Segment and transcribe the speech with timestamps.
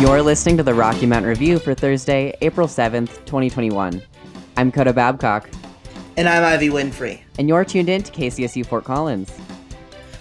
[0.00, 4.00] You're listening to the Rocky Mountain Review for Thursday, April 7th, 2021.
[4.56, 5.50] I'm Coda Babcock,
[6.16, 7.22] And I'm Ivy Winfrey.
[7.38, 9.36] and you're tuned in to KCSU Fort Collins.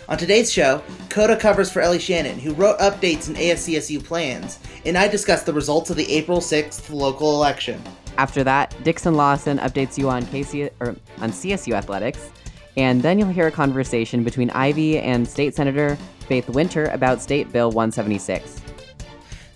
[0.09, 4.97] On today's show, Coda covers for Ellie Shannon, who wrote updates in ASCSU plans, and
[4.97, 7.79] I discuss the results of the April 6th local election.
[8.17, 12.31] After that, Dixon Lawson updates you on KC or on CSU athletics,
[12.77, 17.51] and then you'll hear a conversation between Ivy and State Senator Faith Winter about State
[17.51, 18.61] Bill 176.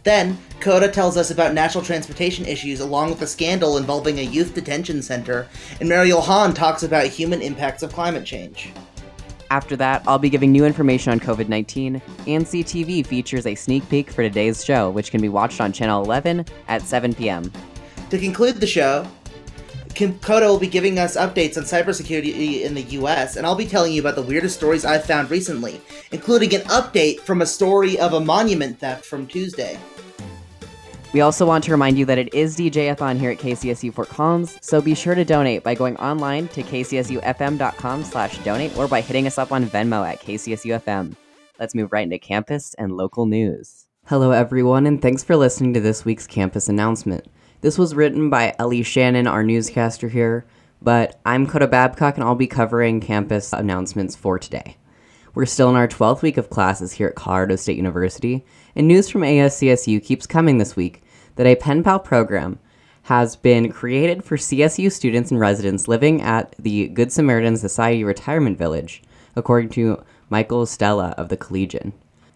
[0.03, 4.53] Then, Coda tells us about national transportation issues along with a scandal involving a youth
[4.53, 5.47] detention center,
[5.79, 8.71] and Mariel Hahn talks about human impacts of climate change.
[9.51, 13.87] After that, I'll be giving new information on COVID 19, and CTV features a sneak
[13.89, 17.51] peek for today's show, which can be watched on Channel 11 at 7 p.m.
[18.09, 19.05] To conclude the show,
[20.21, 23.93] Coda will be giving us updates on cybersecurity in the US, and I'll be telling
[23.93, 28.13] you about the weirdest stories I've found recently, including an update from a story of
[28.13, 29.77] a monument theft from Tuesday.
[31.13, 34.57] We also want to remind you that it is DJ-a-thon here at KCSU Fort Collins,
[34.61, 39.27] so be sure to donate by going online to kcsufm.com slash donate or by hitting
[39.27, 41.17] us up on Venmo at KCSUFM.
[41.59, 43.87] Let's move right into campus and local news.
[44.05, 47.27] Hello everyone, and thanks for listening to this week's campus announcement.
[47.59, 50.45] This was written by Ellie Shannon, our newscaster here,
[50.81, 54.77] but I'm Coda Babcock and I'll be covering campus announcements for today.
[55.35, 59.09] We're still in our 12th week of classes here at Colorado State University, and news
[59.09, 61.03] from ASCSU keeps coming this week
[61.35, 62.59] that a pen pal program
[63.03, 68.57] has been created for CSU students and residents living at the Good Samaritan Society Retirement
[68.57, 69.01] Village,
[69.35, 71.93] according to Michael Stella of the Collegian.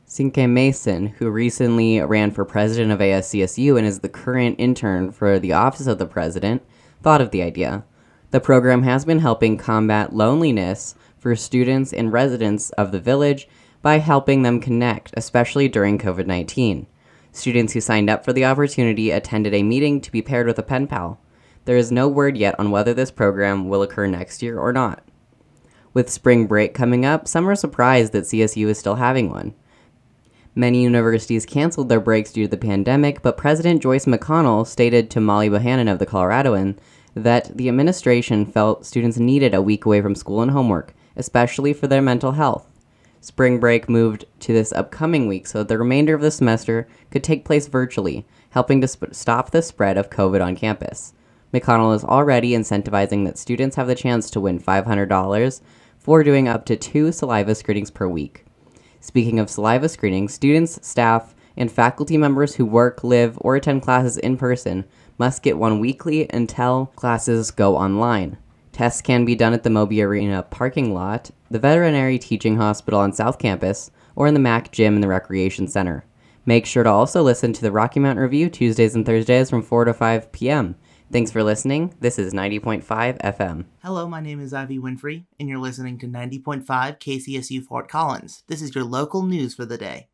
[0.08, 5.39] Cinque Mason, who recently ran for president of ASCSU and is the current intern for
[5.39, 6.61] the office of the president,
[7.02, 7.83] thought of the idea.
[8.31, 13.47] The program has been helping combat loneliness for students and residents of the village
[13.86, 16.88] by helping them connect, especially during COVID 19.
[17.31, 20.63] Students who signed up for the opportunity attended a meeting to be paired with a
[20.63, 21.19] pen pal.
[21.66, 25.03] There is no word yet on whether this program will occur next year or not.
[25.94, 29.53] With spring break coming up, some are surprised that CSU is still having one.
[30.56, 35.22] Many universities canceled their breaks due to the pandemic, but President Joyce McConnell stated to
[35.22, 36.75] Molly Bohannon of the Coloradoan
[37.13, 41.85] that the administration felt students needed a week away from school and homework, especially for
[41.85, 42.68] their mental health.
[43.25, 47.24] Spring break moved to this upcoming week so that the remainder of the semester could
[47.24, 51.12] take place virtually, helping to sp- stop the spread of COVID on campus.
[51.52, 55.62] McConnell is already incentivizing that students have the chance to win $500
[55.97, 58.46] for doing up to two saliva screenings per week.
[59.00, 64.18] Speaking of saliva screening, students, staff, and faculty members who work, live, or attend classes
[64.18, 64.86] in person
[65.18, 68.38] must get one weekly until classes go online.
[68.72, 73.13] Tests can be done at the Moby Arena parking lot, the Veterinary Teaching Hospital on
[73.13, 76.06] South Campus, or in the MAC Gym in the Recreation Center.
[76.45, 79.85] Make sure to also listen to the Rocky Mountain Review Tuesdays and Thursdays from 4
[79.85, 80.75] to 5 p.m.
[81.11, 81.94] Thanks for listening.
[82.00, 83.66] This is 90.5 FM.
[83.83, 88.44] Hello, my name is Ivy Winfrey, and you're listening to 90.5 KCSU Fort Collins.
[88.47, 90.09] This is your local news for the day.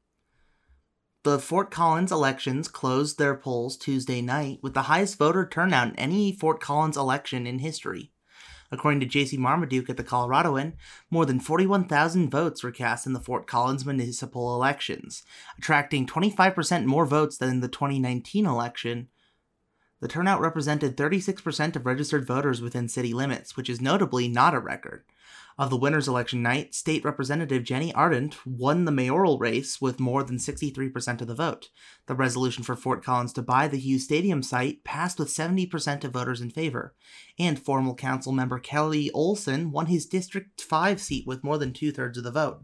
[1.23, 5.95] The Fort Collins elections closed their polls Tuesday night with the highest voter turnout in
[5.97, 8.11] any Fort Collins election in history.
[8.71, 10.73] According to Jacy Marmaduke at the Coloradoan,
[11.09, 15.23] more than 41,000 votes were cast in the Fort Collins municipal elections,
[15.57, 19.09] attracting 25% more votes than in the 2019 election.
[19.99, 24.59] The turnout represented 36% of registered voters within city limits, which is notably not a
[24.59, 25.03] record.
[25.57, 30.23] Of the winner's election night, State Representative Jeni Arndt won the mayoral race with more
[30.23, 31.69] than 63% of the vote.
[32.07, 36.13] The resolution for Fort Collins to buy the Hughes Stadium site passed with 70% of
[36.13, 36.95] voters in favor.
[37.37, 41.91] And formal council member Kelly Ohlson won his District 5 seat with more than two
[41.91, 42.61] thirds of the vote.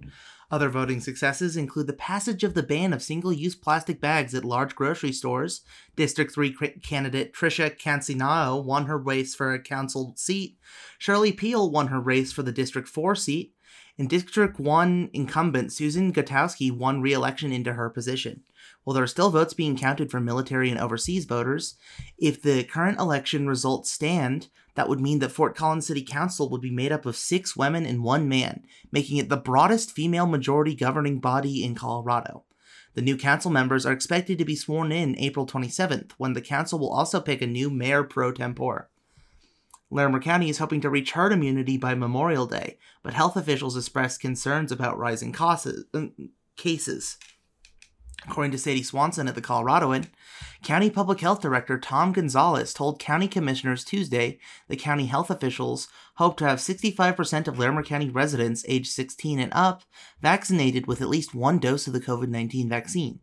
[0.50, 4.46] Other voting successes include the passage of the ban of single use plastic bags at
[4.46, 5.62] large grocery stores.
[5.97, 10.58] District 3 candidate Tricia Canonico won her race for a council seat.
[11.00, 13.53] Shirley Peel won her race for the District 4 seat.
[13.97, 18.43] And District 1 incumbent Susan Gutowsky won re election into her position.
[18.87, 21.75] While there are still votes being counted for military and overseas voters,
[22.17, 26.61] if the current election results stand, that would mean that Fort Collins City Council would
[26.61, 30.73] be made up of six women and one man, making it the broadest female majority
[30.73, 32.45] governing body in Colorado.
[32.93, 36.79] The new council members are expected to be sworn in April 27th, when the council
[36.79, 38.90] will also pick a new mayor pro tempore.
[39.91, 44.22] Larimer County is hoping to reach herd immunity by Memorial Day, but health officials expressed
[44.22, 45.57] concerns about rising uh,
[46.55, 47.17] cases.
[48.25, 50.08] According to Sady Swanson at the Coloradoan,
[50.64, 56.35] County Public Health Director Tom Gonzales told county commissioners Tuesday the county health officials hope
[56.37, 59.84] to have 65% of Larimer County residents aged 16 and up
[60.22, 63.19] vaccinated with at least one dose of the COVID 19 vaccine.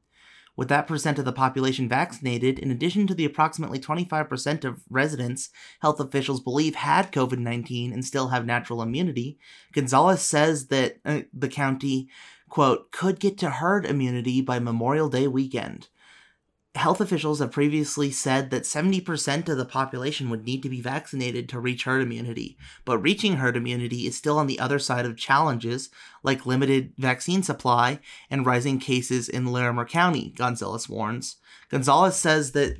[0.56, 5.50] With that percent of the population vaccinated, in addition to the approximately 25% of residents
[5.80, 9.36] health officials believe had COVID 19 and still have natural immunity,
[9.72, 12.08] Gonzales says that uh, the county,
[12.54, 15.88] quote, could get to herd immunity by Memorial Day weekend
[16.74, 21.48] health officials have previously said that 70% of the population would need to be vaccinated
[21.48, 25.16] to reach herd immunity, but reaching herd immunity is still on the other side of
[25.16, 25.88] challenges
[26.24, 31.36] like limited vaccine supply and rising cases in Larimer County, Gonzales warns.
[31.70, 32.78] Gonzales says that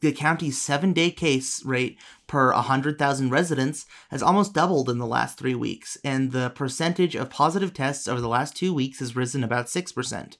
[0.00, 5.38] the county's seven day case rate per 100,000 residents has almost doubled in the last
[5.38, 9.42] three weeks, and the percentage of positive tests over the last two weeks has risen
[9.42, 10.36] about 6%.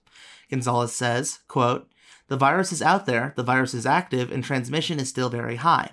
[0.50, 1.89] Gonzales says, quote,
[2.29, 5.91] the virus is out there, the virus is active, and transmission is still very high.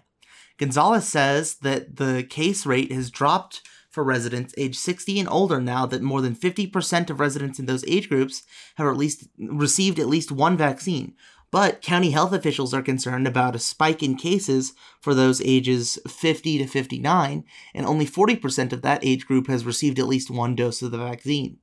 [0.58, 5.86] Gonzales says that the case rate has dropped for residents age 60 and older now
[5.86, 8.44] that more than 50% of residents in those age groups
[8.76, 11.16] have at least received at least one vaccine.
[11.52, 16.60] But county health officials are concerned about a spike in cases for those ages 50
[16.60, 17.44] to 59,
[17.74, 20.98] and only 40% of that age group has received at least one dose of the
[20.98, 21.58] vaccine.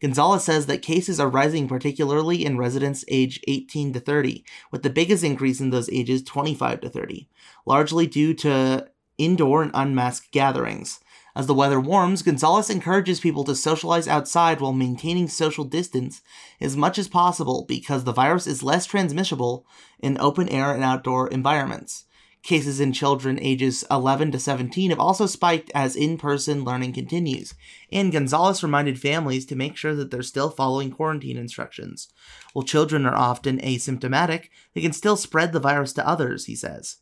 [0.00, 4.90] Gonzales says that cases are rising particularly in residents age 18 to 30, with the
[4.90, 7.28] biggest increase in those ages 25 to 30,
[7.64, 11.00] largely due to indoor and unmasked gatherings.
[11.36, 16.22] As the weather warms, Gonzales encourages people to socialize outside while maintaining social distance
[16.60, 19.64] as much as possible because the virus is less transmissible
[20.00, 22.04] in open air and outdoor environments.
[22.42, 27.54] Cases in children ages 11 to 17 have also spiked as in person learning continues,
[27.92, 32.08] and Gonzales reminded families to make sure that they're still following quarantine instructions.
[32.54, 36.96] While children are often asymptomatic, they can still spread the virus to others, he says.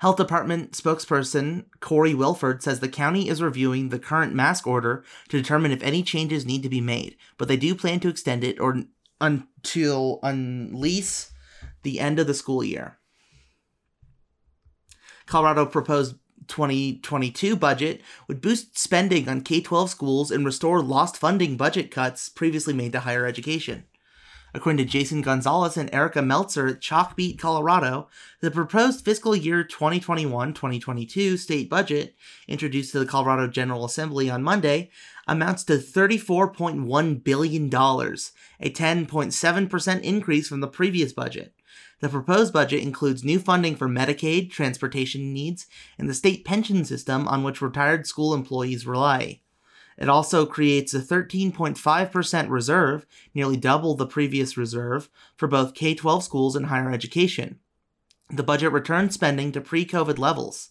[0.00, 5.36] Health Department spokesperson Corey Wilford says the county is reviewing the current mask order to
[5.36, 8.58] determine if any changes need to be made, but they do plan to extend it
[8.58, 8.84] or
[9.20, 11.32] until unlease
[11.82, 12.98] the end of the school year.
[15.26, 16.16] Colorado proposed
[16.48, 22.30] 2022 budget would boost spending on K 12 schools and restore lost funding budget cuts
[22.30, 23.84] previously made to higher education.
[24.52, 28.08] According to Jason Gonzalez and Erica Meltzer at Chalkbeat, Colorado,
[28.40, 32.16] the proposed fiscal year 2021 2022 state budget,
[32.48, 34.90] introduced to the Colorado General Assembly on Monday,
[35.28, 41.54] amounts to $34.1 billion, a 10.7% increase from the previous budget.
[42.00, 45.66] The proposed budget includes new funding for Medicaid, transportation needs,
[45.98, 49.42] and the state pension system on which retired school employees rely.
[49.98, 56.24] It also creates a 13.5% reserve, nearly double the previous reserve, for both K 12
[56.24, 57.58] schools and higher education.
[58.30, 60.70] The budget returns spending to pre COVID levels.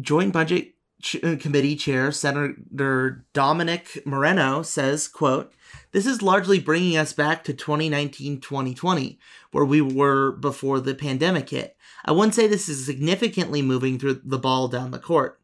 [0.00, 0.74] Joint Budget
[1.22, 5.52] uh, Committee Chair Senator Dominic Moreno says, quote,
[5.92, 9.18] this is largely bringing us back to 2019 2020,
[9.52, 11.76] where we were before the pandemic hit.
[12.04, 15.40] I wouldn't say this is significantly moving through the ball down the court.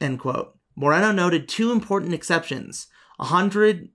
[0.00, 0.56] End quote.
[0.74, 2.86] Moreno noted two important exceptions.
[3.16, 3.90] 100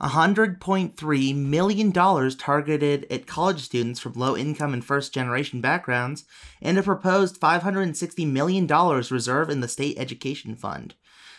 [0.00, 6.24] $100.3 million targeted at college students from low income and first generation backgrounds,
[6.60, 10.94] and a proposed $560 million reserve in the state education fund.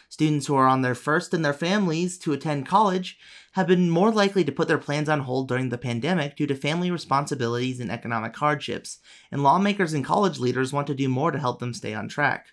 [0.10, 3.20] Students who are on their first in their families to attend college
[3.52, 6.56] have been more likely to put their plans on hold during the pandemic due to
[6.56, 9.00] family responsibilities and economic hardships,
[9.32, 12.48] and lawmakers and college leaders want to do more to help them stay on track.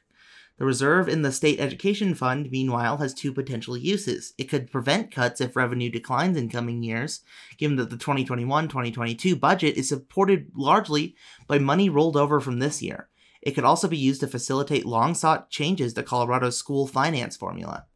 [0.57, 4.35] The reserve in the state education fund, meanwhile, has two potential uses.
[4.39, 7.23] It could prevent cuts if revenue declines in coming years,
[7.59, 11.17] given that the 2021 2022 budget is supported largely
[11.49, 13.09] by money rolled over from this year.
[13.43, 17.87] It could also be used to facilitate long sought changes to Colorado's school finance formula.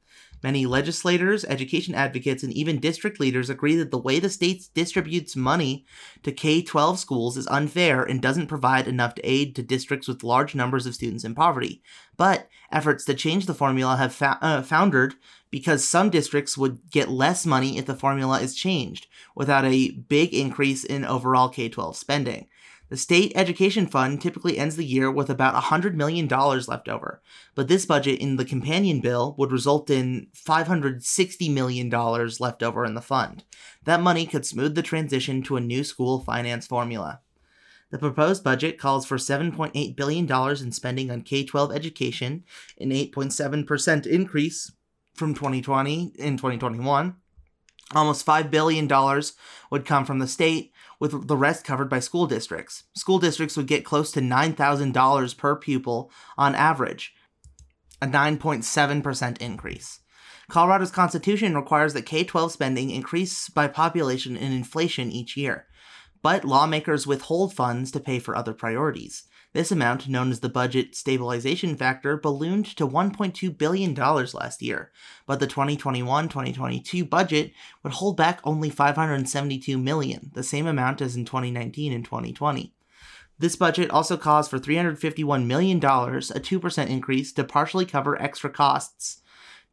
[0.43, 5.35] Many legislators, education advocates, and even district leaders agree that the way the state distributes
[5.35, 5.85] money
[6.23, 10.55] to K 12 schools is unfair and doesn't provide enough aid to districts with large
[10.55, 11.83] numbers of students in poverty.
[12.17, 15.15] But efforts to change the formula have fa- uh, foundered
[15.51, 20.35] because some districts would get less money if the formula is changed, without a big
[20.35, 22.47] increase in overall K 12 spending.
[22.89, 27.21] The state education fund typically ends the year with about $100 million left over,
[27.55, 32.95] but this budget in the companion bill would result in $560 million left over in
[32.95, 33.45] the fund.
[33.85, 37.21] That money could smooth the transition to a new school finance formula.
[37.91, 42.45] The proposed budget calls for $7.8 billion in spending on K 12 education,
[42.79, 44.73] an 8.7% increase
[45.15, 47.17] from 2020 in 2021.
[47.95, 49.23] Almost $5 billion
[49.71, 52.85] would come from the state, with the rest covered by school districts.
[52.95, 57.15] School districts would get close to $9,000 per pupil on average,
[58.03, 60.01] a 9.7% increase.
[60.51, 65.67] Colorado's constitution requires that K 12 spending increase by population and inflation each year,
[66.23, 69.25] but lawmakers withhold funds to pay for other priorities.
[69.55, 74.93] This amount, known as the budget stabilization factor, ballooned to $1.2 billion last year,
[75.27, 77.53] but the 2021 2022 budget
[77.83, 82.75] would hold back only 572 million, the same amount as in 2019 and 2020.
[83.39, 89.23] This budget also calls for $351 million, a 2% increase, to partially cover extra costs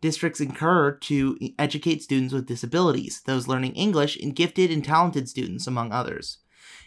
[0.01, 5.65] districts incur to educate students with disabilities, those learning English, and gifted and talented students,
[5.65, 6.37] among others.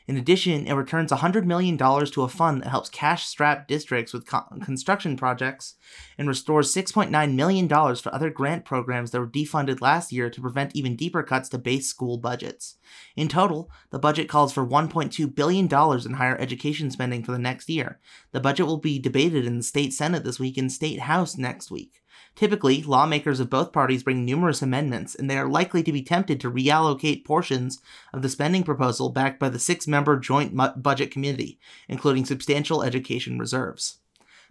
[0.09, 4.27] In addition, it returns $100 million to a fund that helps cash strapped districts with
[4.27, 5.75] co- construction projects
[6.17, 10.75] and restores $6.9 million for other grant programs that were defunded last year to prevent
[10.75, 12.77] even deeper cuts to base school budgets.
[13.17, 17.69] In total, the budget calls for $1.2 billion in higher education spending for the next
[17.69, 18.00] year.
[18.33, 21.71] The budget will be debated in the state Senate this week and state House next
[21.71, 22.00] week.
[22.38, 26.40] Typically, lawmakers of both parties bring numerous amendments, and they are likely to be tempted
[26.40, 27.80] to reallocate portions
[28.12, 33.40] of the spending proposal backed by the six member Joint Budget Committee, including substantial education
[33.40, 33.99] reserves.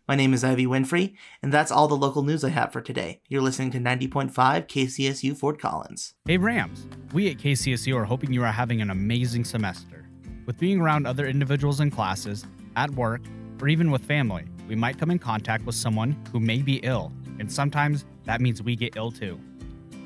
[0.05, 3.21] My name is Ivy Winfrey, and that's all the local news I have for today.
[3.29, 6.13] You're listening to 90.5 KCSU Fort Collins.
[6.25, 10.09] Hey Rams, we at KCSU are hoping you are having an amazing semester.
[10.45, 13.21] With being around other individuals in classes, at work,
[13.61, 17.13] or even with family, we might come in contact with someone who may be ill
[17.39, 19.39] and sometimes that means we get ill too.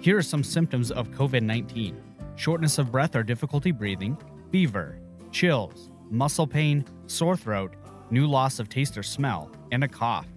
[0.01, 2.01] Here are some symptoms of COVID 19
[2.35, 4.17] shortness of breath or difficulty breathing,
[4.51, 4.97] fever,
[5.31, 7.75] chills, muscle pain, sore throat,
[8.09, 10.27] new loss of taste or smell, and a cough.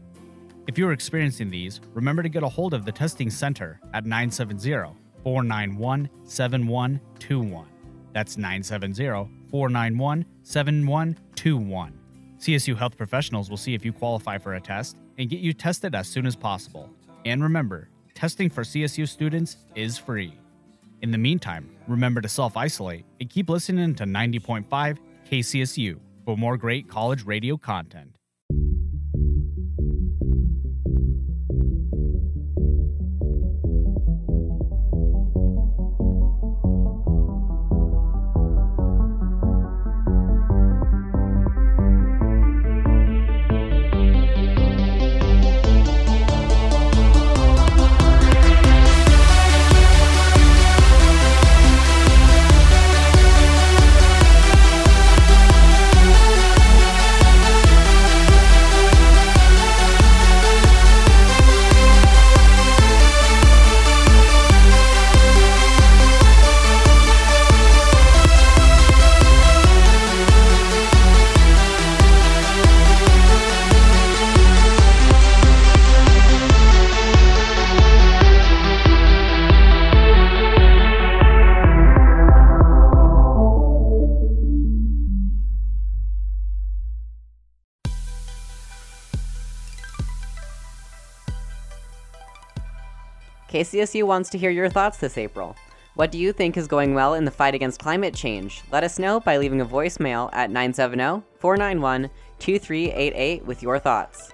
[0.66, 4.94] If you're experiencing these, remember to get a hold of the testing center at 970
[5.22, 7.66] 491 7121.
[8.12, 11.98] That's 970 491 7121.
[12.38, 15.94] CSU health professionals will see if you qualify for a test and get you tested
[15.94, 16.90] as soon as possible.
[17.24, 20.38] And remember, testing for CSU students is free.
[21.02, 24.98] In the meantime, remember to self isolate and keep listening to 90.5
[25.30, 28.16] KCSU for more great college radio content.
[93.84, 95.54] KCSU wants to hear your thoughts this April.
[95.94, 98.62] What do you think is going well in the fight against climate change?
[98.72, 104.32] Let us know by leaving a voicemail at 970 491 2388 with your thoughts.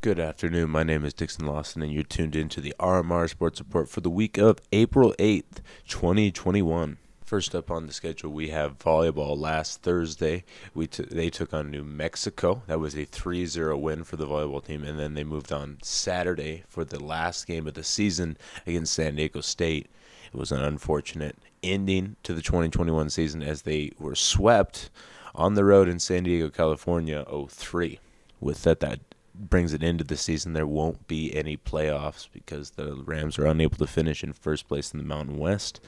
[0.00, 0.70] Good afternoon.
[0.70, 4.10] My name is Dixon Lawson, and you're tuned into the RMR Sports Report for the
[4.10, 6.98] week of April 8th, 2021.
[7.30, 9.38] First up on the schedule, we have volleyball.
[9.38, 10.42] Last Thursday,
[10.74, 12.64] we t- they took on New Mexico.
[12.66, 16.64] That was a 3-0 win for the volleyball team, and then they moved on Saturday
[16.66, 19.86] for the last game of the season against San Diego State.
[20.34, 24.90] It was an unfortunate ending to the 2021 season as they were swept
[25.32, 28.00] on the road in San Diego, California, 0-3.
[28.40, 28.98] With that, that
[29.36, 30.52] brings it into the season.
[30.52, 34.92] There won't be any playoffs because the Rams are unable to finish in first place
[34.92, 35.80] in the Mountain West.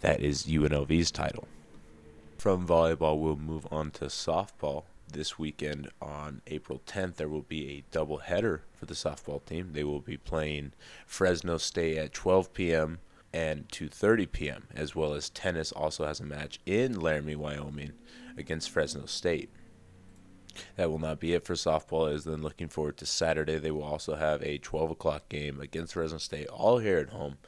[0.00, 1.48] That is UNLV's title.
[2.38, 4.84] From volleyball, we'll move on to softball.
[5.10, 9.70] This weekend on April 10th, there will be a double header for the softball team.
[9.72, 10.72] They will be playing
[11.04, 12.98] Fresno State at 12 p.m.
[13.32, 14.64] and 2:30 p.m.
[14.72, 17.94] as well as tennis also has a match in Laramie, Wyoming
[18.36, 19.50] against Fresno State.
[20.76, 22.12] That will not be it for softball.
[22.12, 25.94] As then looking forward to Saturday, they will also have a 12 o'clock game against
[25.94, 27.38] Fresno State, all here at home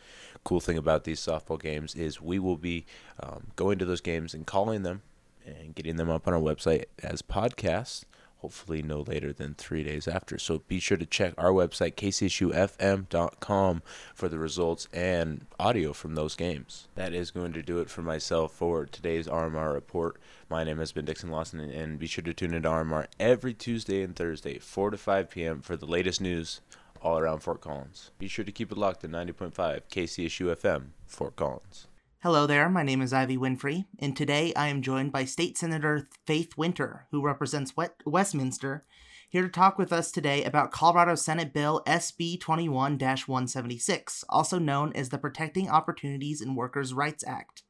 [0.45, 2.87] cool thing about these softball games is we will be
[3.23, 5.03] um, going to those games and calling them
[5.45, 8.05] and getting them up on our website as podcasts
[8.41, 10.39] hopefully no later than three days after.
[10.39, 13.83] So be sure to check our website, kcsufm.com,
[14.15, 16.89] for the results and audio from those games.
[16.95, 20.19] That is going to do it for myself for today's RMR report.
[20.49, 24.03] My name has been Dixon Lawson, and be sure to tune into RMR every Tuesday
[24.03, 26.61] and Thursday, 4 to 5 p.m., for the latest news
[27.01, 28.11] all around Fort Collins.
[28.19, 29.53] Be sure to keep it locked at 90.5
[29.91, 31.87] KCSU FM, Fort Collins.
[32.23, 36.09] Hello there, my name is Ivy Winfrey, and today I am joined by State Senator
[36.27, 37.73] Faith Winter, who represents
[38.05, 38.83] Westminster,
[39.31, 44.93] here to talk with us today about Colorado Senate Bill SB 21 176, also known
[44.95, 47.63] as the Protecting Opportunities in Workers' Rights Act.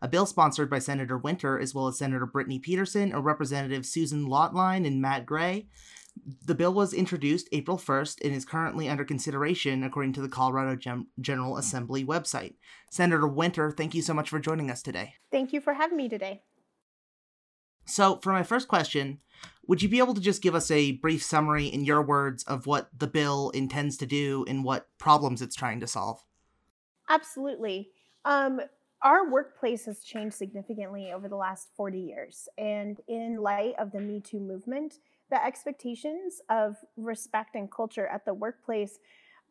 [0.00, 4.26] A bill sponsored by Senator Winter, as well as Senator Brittany Pettersen and Representative Susan
[4.26, 5.66] Lontine and Matt Gray,
[6.44, 10.76] the bill was introduced April 1st and is currently under consideration according to the Colorado
[10.76, 12.54] Gem- General Assembly website.
[12.90, 15.14] Senator Winter, thank you so much for joining us today.
[15.30, 16.42] Thank you for having me today.
[17.84, 19.20] So, for my first question,
[19.66, 22.66] would you be able to just give us a brief summary in your words of
[22.66, 26.22] what the bill intends to do and what problems it's trying to solve?
[27.08, 27.90] Absolutely.
[28.24, 28.60] Um,
[29.02, 32.48] our workplace has changed significantly over the last 40 years.
[32.58, 34.98] And in light of the Me Too movement,
[35.30, 38.98] the expectations of respect and culture at the workplace,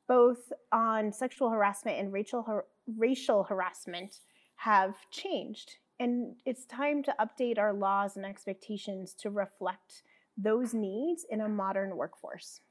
[0.08, 2.66] both on sexual harassment and racial, har-
[2.98, 4.20] racial harassment,
[4.58, 5.76] have changed.
[6.00, 10.04] And it's time to update our laws and expectations to reflect
[10.38, 12.62] those needs in a modern workforce.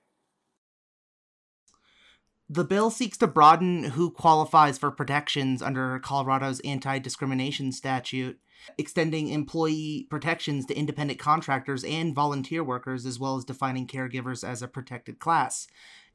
[2.48, 8.38] The bill seeks to broaden who qualifies for protections under Colorado's anti discrimination statute
[8.78, 14.62] extending employee protections to independent contractors and volunteer workers, as well as defining caregivers as
[14.62, 15.66] a protected class.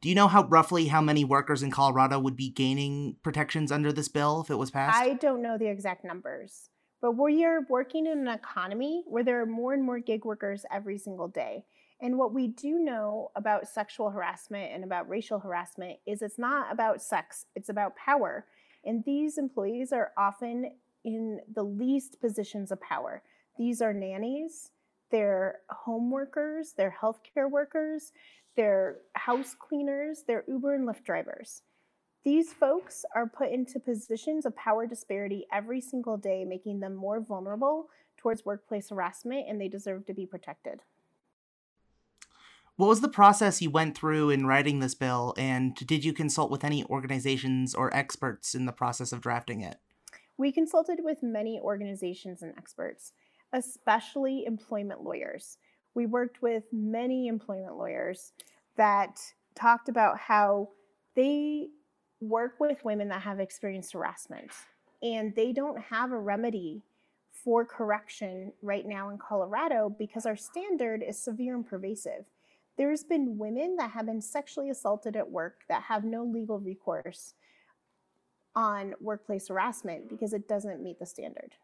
[0.02, 3.92] Do you know how roughly how many workers in Colorado would be gaining protections under
[3.92, 4.98] this bill if it was passed?
[4.98, 6.70] I don't know the exact numbers,
[7.02, 10.66] but we are working in an economy where there are more and more gig workers
[10.72, 11.66] every single day.
[12.02, 16.72] And what we do know about sexual harassment and about racial harassment is it's not
[16.72, 18.48] about sex, it's about power.
[18.84, 20.72] And these employees are often
[21.04, 23.24] in the least positions of power.
[23.58, 24.72] These are nannies,
[25.12, 28.12] they're home workers, they're healthcare workers,
[28.56, 31.62] they're house cleaners, they're Uber and Lyft drivers.
[32.24, 37.20] These folks are put into positions of power disparity every single day, making them more
[37.20, 40.82] vulnerable towards workplace harassment, and they deserve to be protected.
[42.76, 46.52] What was the process you went through in writing this bill, and did you consult
[46.52, 49.78] with any organizations or experts in the process of drafting it?
[50.42, 53.14] We consulted with many organizations and experts,
[53.54, 55.60] especially employment lawyers.
[55.94, 58.34] We worked with many employment lawyers
[58.76, 59.20] that
[59.54, 60.70] talked about how
[61.16, 61.68] they
[62.22, 64.50] work with women that have experienced harassment
[65.04, 66.82] and they don't have a remedy
[67.32, 72.26] for correction right now in Colorado because our standard is severe and pervasive.
[72.80, 77.36] There's been women that have been sexually assaulted at work that have no legal recourse
[78.56, 81.56] on workplace harassment because it doesn't meet the standard.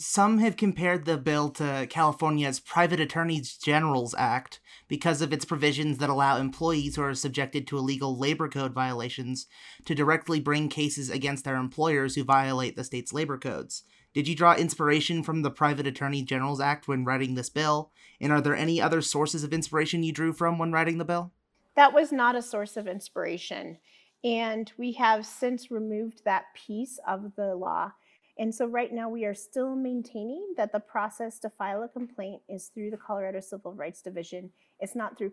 [0.00, 5.98] Some have compared the bill to California's Private Attorneys General's Act because of its provisions
[5.98, 9.48] that allow employees who are subjected to illegal labor code violations
[9.86, 13.82] to directly bring cases against their employers who violate the state's labor codes.
[14.14, 17.90] Did you draw inspiration from the Private Attorney General's Act when writing this bill?
[18.20, 21.32] And are there any other sources of inspiration you drew from when writing the bill?
[21.78, 23.78] That was not a source of inspiration.
[24.24, 27.92] And we have since removed that piece of the law.
[28.36, 32.42] And so right now we are still maintaining that the process to file a complaint
[32.48, 34.50] is through the Colorado Civil Rights Division.
[34.80, 35.30] It's not through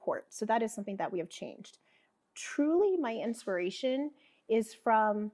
[0.00, 0.28] court.
[0.30, 1.76] So that is something that we have changed.
[2.34, 4.12] Truly, my inspiration
[4.48, 5.30] is from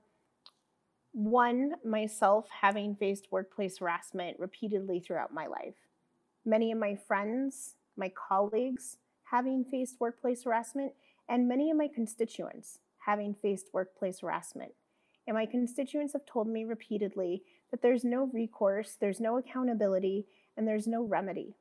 [1.12, 5.76] one, myself having faced workplace harassment repeatedly throughout my life.
[6.44, 8.96] Many of my friends, my colleagues,
[9.30, 10.92] having faced workplace harassment,
[11.28, 14.72] and many of my constituents having faced workplace harassment.
[15.26, 20.66] And my constituents have told me repeatedly that there's no recourse, there's no accountability, and
[20.66, 21.54] there's no remedy.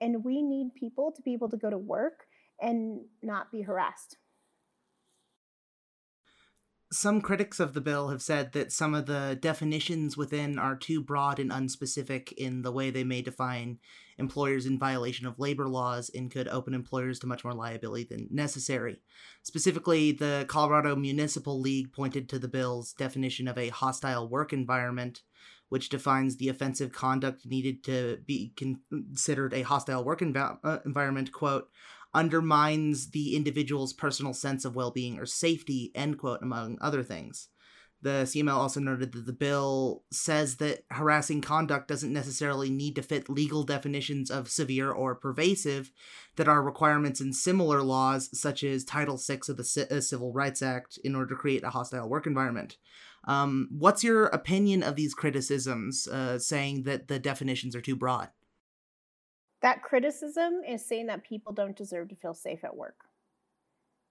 [0.00, 2.26] And we need people to be able to go to work
[2.60, 4.16] and not be harassed.
[6.92, 11.00] Some critics of the bill have said that some of the definitions within are too
[11.00, 13.78] broad and unspecific in the way they may define
[14.18, 18.26] employers in violation of labor laws and could open employers to much more liability than
[18.32, 19.00] necessary.
[19.44, 25.22] Specifically, the Colorado Municipal League pointed to the bill's definition of a hostile work environment,
[25.68, 31.30] which defines the offensive conduct needed to be considered a hostile work env- uh, environment,
[31.30, 31.70] quote,
[32.12, 37.48] undermines the individual's personal sense of well being or safety, end quote, among other things.
[38.02, 43.02] The CML also noted that the bill says that harassing conduct doesn't necessarily need to
[43.02, 45.92] fit legal definitions of severe or pervasive
[46.36, 50.62] that are requirements in similar laws, such as Title VI of the uh, Civil Rights
[50.62, 52.78] Act, in order to create a hostile work environment.
[53.24, 58.30] Um, what's your opinion of these criticisms, uh, saying that the definitions are too broad?
[59.62, 62.96] That criticism is saying that people don't deserve to feel safe at work.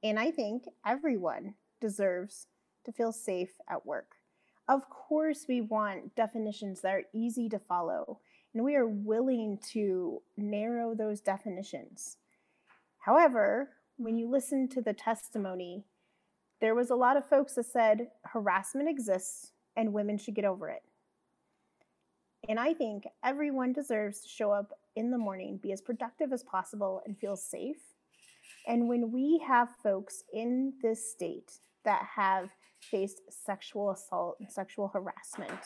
[0.04, 2.48] And I think everyone deserves
[2.86, 4.16] to feel safe at work.
[4.68, 8.20] Of course, we want definitions that are easy to follow,
[8.54, 12.18] and we are willing to narrow those definitions.
[13.00, 15.84] However, when you listen to the testimony,
[16.62, 20.70] there was a lot of folks that said harassment exists and women should get over
[20.70, 20.84] it.
[22.48, 26.44] And I think everyone deserves to show up in the morning, be as productive as
[26.44, 27.78] possible, and feel safe.
[28.68, 31.54] And when we have folks in this state
[31.86, 32.50] that have
[32.82, 35.60] faced sexual assault and sexual harassment,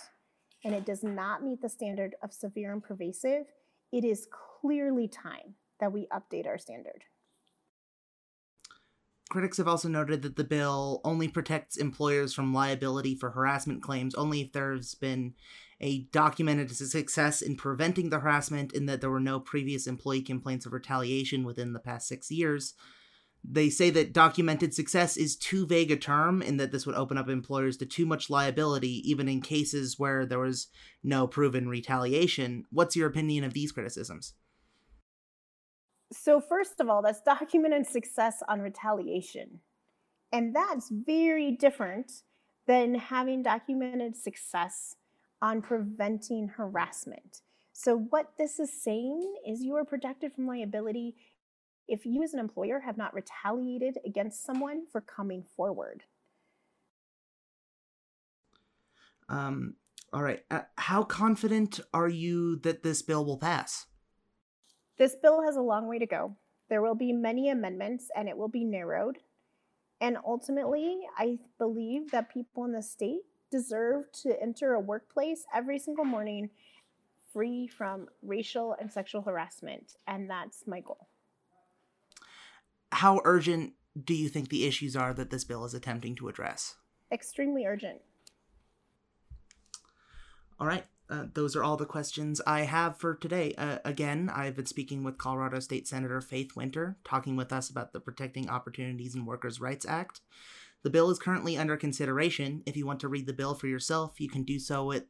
[0.64, 3.46] and it does not meet the standard of severe and pervasive,
[3.92, 4.28] it is
[4.62, 7.04] clearly time that we update our standard.
[9.32, 14.14] Critics have also noted that the bill only protects employers from liability for harassment claims
[14.14, 15.34] only if there's been
[15.84, 20.66] a documented success in preventing the harassment in that there were no previous employee complaints
[20.66, 22.74] of retaliation within the past six years.
[23.44, 27.18] They say that documented success is too vague a term and that this would open
[27.18, 30.68] up employers to too much liability, even in cases where there was
[31.04, 32.64] no proven retaliation.
[32.72, 34.36] What's your opinion of these criticisms?
[36.14, 39.60] So, first of all, that's documented success on retaliation.
[40.32, 42.10] And that's very different
[42.68, 44.96] than having documented success
[45.44, 47.42] on preventing harassment.
[47.74, 51.16] So, what this is saying is you are protected from liability
[51.86, 56.04] if you, as an employer, have not retaliated against someone for coming forward.
[59.28, 59.76] Um,
[60.14, 60.44] all right.
[60.50, 63.86] Uh, how confident are you that this bill will pass?
[64.98, 66.38] This bill has a long way to go.
[66.70, 69.18] There will be many amendments and it will be narrowed.
[70.00, 73.22] And ultimately, I believe that people in the state
[73.54, 76.50] deserve to enter a workplace every single morning
[77.32, 79.96] free from racial and sexual harassment.
[80.08, 81.08] And that's my goal.
[82.92, 86.76] How urgent do you think the issues are that this bill is attempting to address?
[87.12, 88.02] Extremely urgent.
[90.60, 90.86] All right.
[91.10, 93.54] Uh, those are all the questions I have for today.
[93.56, 97.94] Uh, again, I've been speaking with Colorado State Senator Faith Winter, talking with us about
[97.94, 100.22] the Protecting Opportunities and Workers' Rights Act.
[100.84, 102.62] The bill is currently under consideration.
[102.66, 105.08] If you want to read the bill for yourself, you can do so at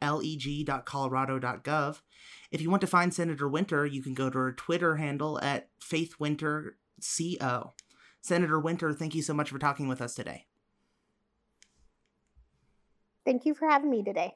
[0.00, 2.00] leg.colorado.gov.
[2.50, 5.68] If you want to find Senator Winter, you can go to her Twitter handle at
[5.80, 7.72] faithwinterco.
[8.20, 10.46] Senator Winter, thank you so much for talking with us today.
[13.24, 14.34] Thank you for having me today.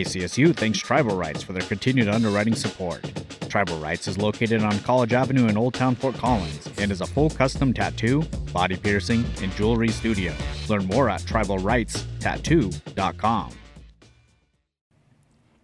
[0.00, 3.02] KCSU thanks Tribal Rites for their continued underwriting support.
[3.50, 7.06] Tribal Rites is located on College Avenue in Old Town Fort Collins and is a
[7.06, 10.32] full custom tattoo, body piercing, and jewelry studio.
[10.70, 13.52] Learn more at tribalritestattoo.com.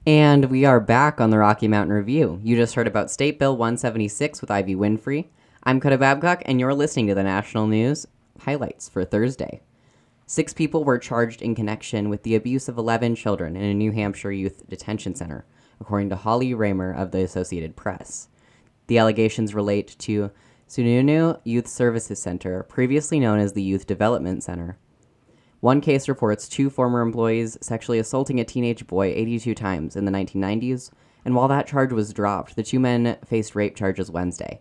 [0.07, 2.39] And we are back on the Rocky Mountain Review.
[2.43, 5.29] You just heard about State Bill 176 with Ivy Winfrey.
[5.65, 8.07] I'm Coda Babcock, and you're listening to the national news
[8.41, 9.63] highlights for Thursday.
[10.29, 13.93] Six people were charged in connection with the abuse of 11 children in a New
[13.93, 15.47] Hampshire youth detention center,
[15.81, 18.27] according to Holly Ramer of the Associated Press.
[18.89, 20.33] The allegations relate to
[20.69, 24.79] Sununu Youth Services Center, previously known as the Youth Development Center.
[25.61, 30.13] One case reports two former employees sexually assaulting a teenage boy 82 times in the
[30.13, 30.91] 1990s,
[31.25, 34.61] and while that charge was dropped, the two men faced rape charges Wednesday.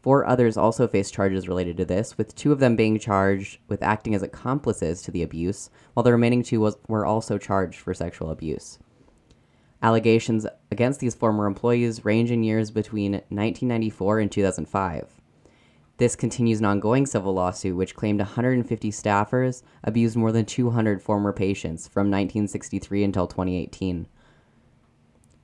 [0.00, 3.82] Four others also faced charges related to this, with two of them being charged with
[3.82, 7.92] acting as accomplices to the abuse, while the remaining two was, were also charged for
[7.92, 8.78] sexual abuse.
[9.82, 15.14] Allegations against these former employees range in years between 1994 and 2005.
[15.98, 21.32] This continues an ongoing civil lawsuit which claimed 150 staffers abused more than 200 former
[21.32, 24.06] patients from 1963 until 2018.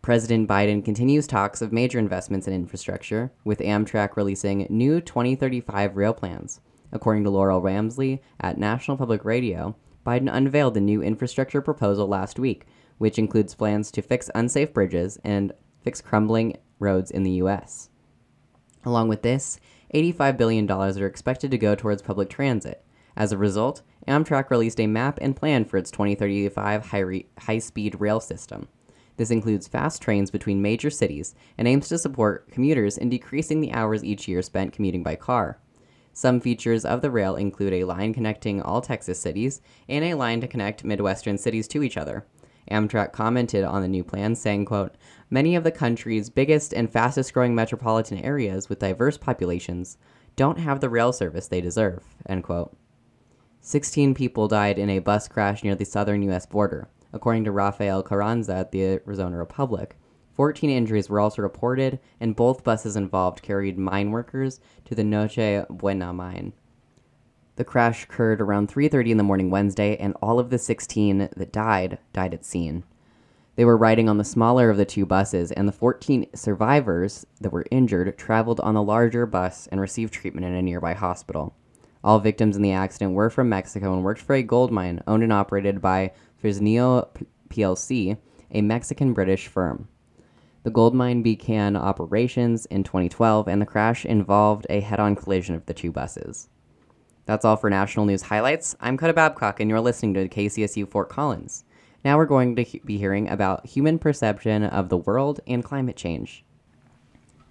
[0.04, 6.12] President Biden continues talks of major investments in infrastructure, with Amtrak releasing new 2035 rail
[6.12, 6.60] plans.
[6.92, 12.38] According to Laurel Wamsley at National Public Radio, Biden unveiled the new infrastructure proposal last
[12.38, 12.66] week,
[12.98, 17.88] which includes plans to fix unsafe bridges and fix crumbling roads in the U.S.
[18.84, 19.58] Along with this,
[19.94, 22.84] $85 billion are expected to go towards public transit.
[23.16, 28.02] As a result, Amtrak released a map and plan for its 2035 high, re- high-speed
[28.02, 28.68] rail system.
[29.16, 33.72] This includes fast trains between major cities and aims to support commuters in decreasing the
[33.72, 35.60] hours each year spent commuting by car.
[36.12, 40.40] Some features of the rail include a line connecting all Texas cities and a line
[40.40, 42.26] to connect Midwestern cities to each other.
[42.70, 44.96] Amtrak commented on the new plan, saying, quote,
[45.28, 49.98] Many of the country's biggest and fastest growing metropolitan areas with diverse populations
[50.36, 52.76] don't have the rail service they deserve, end quote.
[53.60, 56.46] 16 people died in a bus crash near the southern U.S.
[56.46, 59.96] border according to Rafael Carranza at the Arizona Republic.
[60.34, 65.64] 14 injuries were also reported, and both buses involved carried mine workers to the Noche
[65.70, 66.52] Buena mine.
[67.56, 71.52] The crash occurred around 3:30 in the morning Wednesday, and all of the 16 that
[71.52, 72.82] died died at scene.
[73.54, 77.52] They were riding on the smaller of the two buses, and the 14 survivors that
[77.52, 81.54] were injured traveled on the larger bus and received treatment in a nearby hospital.
[82.02, 85.22] All victims in the accident were from Mexico and worked for a gold mine owned
[85.22, 86.10] and operated by
[86.44, 87.08] Fresnillo
[87.48, 88.18] plc,
[88.50, 89.88] a Mexican British firm.
[90.62, 95.54] The gold mine began operations in 2012, and the crash involved a head on collision
[95.54, 96.50] of the two buses.
[97.24, 98.76] That's all for national news highlights.
[98.78, 101.64] I'm Coda Babcock, and you're listening to KCSU Fort Collins.
[102.04, 106.44] Now we're going to be hearing about human perception of the world and climate change.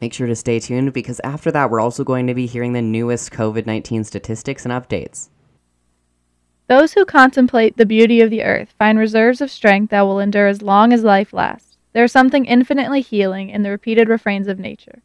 [0.01, 2.81] Make sure to stay tuned because after that, we're also going to be hearing the
[2.83, 5.29] newest COVID 19 statistics and updates.
[6.67, 10.47] Those who contemplate the beauty of the earth find reserves of strength that will endure
[10.47, 11.77] as long as life lasts.
[11.91, 15.01] There is something infinitely healing in the repeated refrains of nature.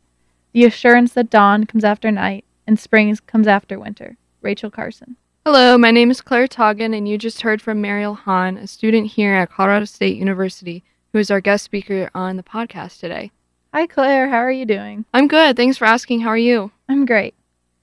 [0.52, 4.16] The assurance that dawn comes after night and spring comes after winter.
[4.40, 5.16] Rachel Carson.
[5.44, 9.08] Hello, my name is Claire Toggin, and you just heard from Mariel Hahn, a student
[9.08, 13.32] here at Colorado State University, who is our guest speaker on the podcast today.
[13.74, 14.28] Hi, Claire.
[14.28, 15.06] How are you doing?
[15.12, 15.56] I'm good.
[15.56, 16.20] Thanks for asking.
[16.20, 16.70] How are you?
[16.88, 17.34] I'm great.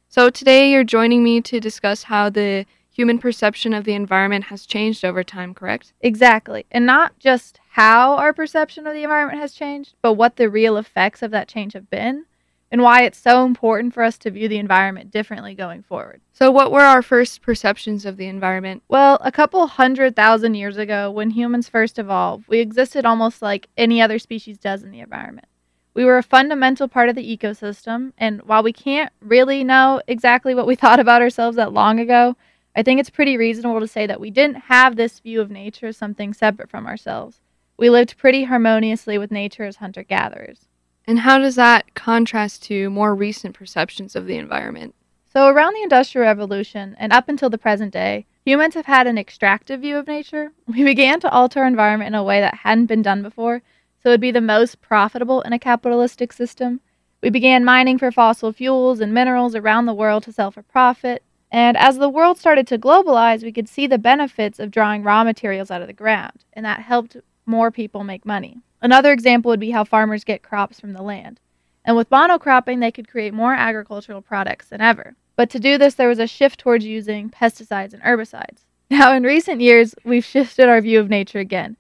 [0.08, 4.66] So, today you're joining me to discuss how the human perception of the environment has
[4.66, 5.92] changed over time, correct?
[6.00, 6.66] Exactly.
[6.72, 10.78] And not just how our perception of the environment has changed, but what the real
[10.78, 12.26] effects of that change have been
[12.72, 16.22] and why it's so important for us to view the environment differently going forward.
[16.32, 18.84] So, what were our first perceptions of the environment?
[18.88, 23.68] Well, a couple hundred thousand years ago, when humans first evolved, we existed almost like
[23.78, 25.48] any other species does in the environment.
[25.94, 30.56] We were a fundamental part of the ecosystem, and while we can't really know exactly
[30.56, 32.36] what we thought about ourselves that long ago,
[32.76, 35.88] I think it's pretty reasonable to say that we didn't have this view of nature
[35.88, 37.40] as something separate from ourselves.
[37.78, 40.68] We lived pretty harmoniously with nature as hunter gatherers.
[41.08, 44.96] And how does that contrast to more recent perceptions of the environment?
[45.32, 49.18] So, around the Industrial Revolution and up until the present day, humans have had an
[49.18, 50.52] extractive view of nature.
[50.68, 53.62] We began to alter our environment in a way that hadn't been done before,
[54.02, 56.82] so it would be the most profitable in a capitalistic system.
[57.22, 61.24] We began mining for fossil fuels and minerals around the world to sell for profit.
[61.56, 65.24] And as the world started to globalize, we could see the benefits of drawing raw
[65.24, 67.16] materials out of the ground, and that helped
[67.46, 68.60] more people make money.
[68.82, 71.40] Another example would be how farmers get crops from the land.
[71.86, 75.16] And with monocropping, they could create more agricultural products than ever.
[75.38, 78.66] But to do this, there was a shift towards using pesticides and herbicides.
[78.90, 81.78] Now, in recent years, we've shifted our view of nature again.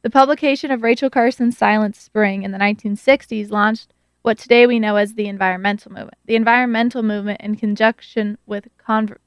[0.00, 3.93] The publication of Rachel Carson's Silent Spring in the 1960s launched
[4.24, 6.16] what today we know as the environmental movement.
[6.24, 9.18] The environmental movement in conjunction with conver-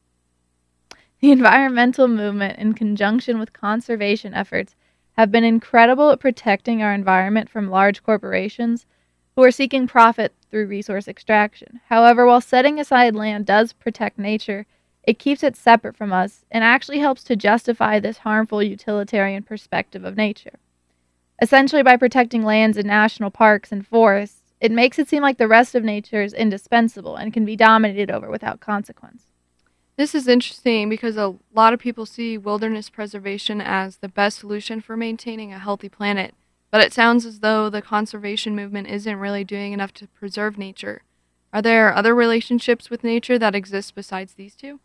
[1.22, 4.76] the environmental movement in conjunction with conservation efforts
[5.12, 8.88] have been incredible at protecting our environment from large corporations
[9.36, 11.80] who are seeking profit through resource extraction.
[11.90, 14.66] However, while setting aside land does protect nature,
[15.04, 20.04] it keeps it separate from us and actually helps to justify this harmful utilitarian perspective
[20.04, 20.58] of nature.
[21.40, 25.48] Essentially, by protecting lands in national parks and forests, it makes it seem like the
[25.48, 29.24] rest of nature is indispensable and can be dominated over without consequence.
[29.98, 34.80] This is interesting because a lot of people see wilderness preservation as the best solution
[34.80, 36.36] for maintaining a healthy planet,
[36.70, 41.02] but it sounds as though the conservation movement isn't really doing enough to preserve nature.
[41.52, 44.80] Are there other relationships with nature that exist besides these two?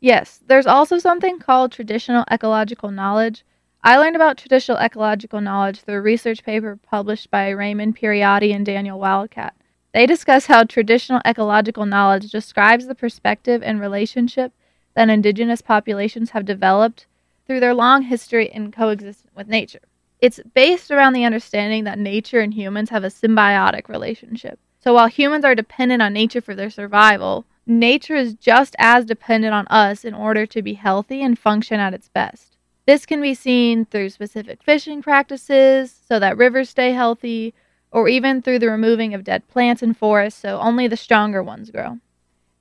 [0.00, 3.44] Yes, there's also something called traditional ecological knowledge.
[3.84, 8.66] I learned about traditional ecological knowledge through a research paper published by Raymond Pierotti and
[8.66, 9.54] Daniel Wildcat.
[9.94, 14.52] They discuss how traditional ecological knowledge describes the perspective and relationship
[14.94, 17.06] that indigenous populations have developed
[17.46, 19.80] through their long history in coexistence with nature.
[20.20, 24.58] It's based around the understanding that nature and humans have a symbiotic relationship.
[24.80, 29.54] So while humans are dependent on nature for their survival, nature is just as dependent
[29.54, 32.57] on us in order to be healthy and function at its best.
[32.88, 37.52] This can be seen through specific fishing practices so that rivers stay healthy,
[37.90, 41.70] or even through the removing of dead plants and forests so only the stronger ones
[41.70, 41.98] grow.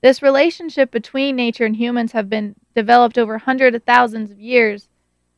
[0.02, 4.90] This relationship between nature and humans have been developed over hundreds of thousands of years,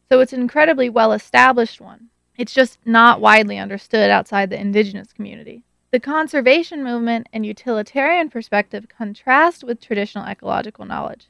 [0.09, 2.09] so it's an incredibly well established one.
[2.35, 5.61] It's just not widely understood outside the indigenous community.
[5.91, 11.27] The conservation movement and utilitarian perspective contrast with traditional ecological knowledge.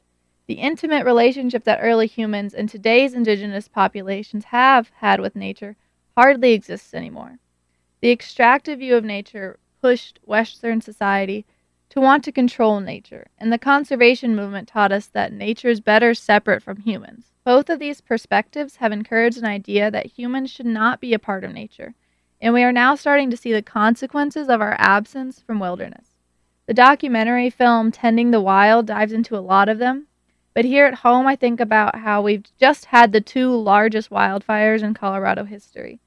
[0.50, 5.76] The intimate relationship that early humans and today's indigenous populations have had with nature
[6.16, 7.38] hardly exists anymore.
[8.00, 11.46] The extractive view of nature pushed Western society
[11.90, 16.14] to want to control nature, and the conservation movement taught us that nature is better
[16.14, 17.30] separate from humans.
[17.44, 21.44] Both of these perspectives have encouraged an idea that humans should not be a part
[21.44, 21.94] of nature,
[22.40, 26.16] and we are now starting to see the consequences of our absence from wilderness.
[26.66, 30.08] The documentary film Tending the Wild dives into a lot of them,
[30.54, 34.82] but here at home I think about how we've just had the two largest wildfires
[34.82, 36.00] in Colorado history.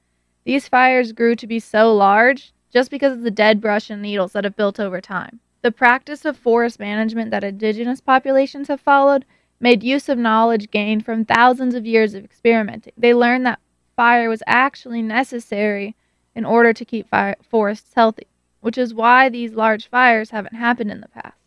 [0.44, 4.32] These fires grew to be so large just because of the dead brush and needles
[4.32, 5.40] that have built over time.
[5.62, 9.24] The practice of forest management that indigenous populations have followed
[9.60, 12.92] made use of knowledge gained from thousands of years of experimenting.
[12.98, 13.60] They learned that
[13.96, 15.96] fire was actually necessary
[16.34, 18.26] in order to keep fire- forests healthy,
[18.60, 21.38] which is why these large fires haven't happened in the past.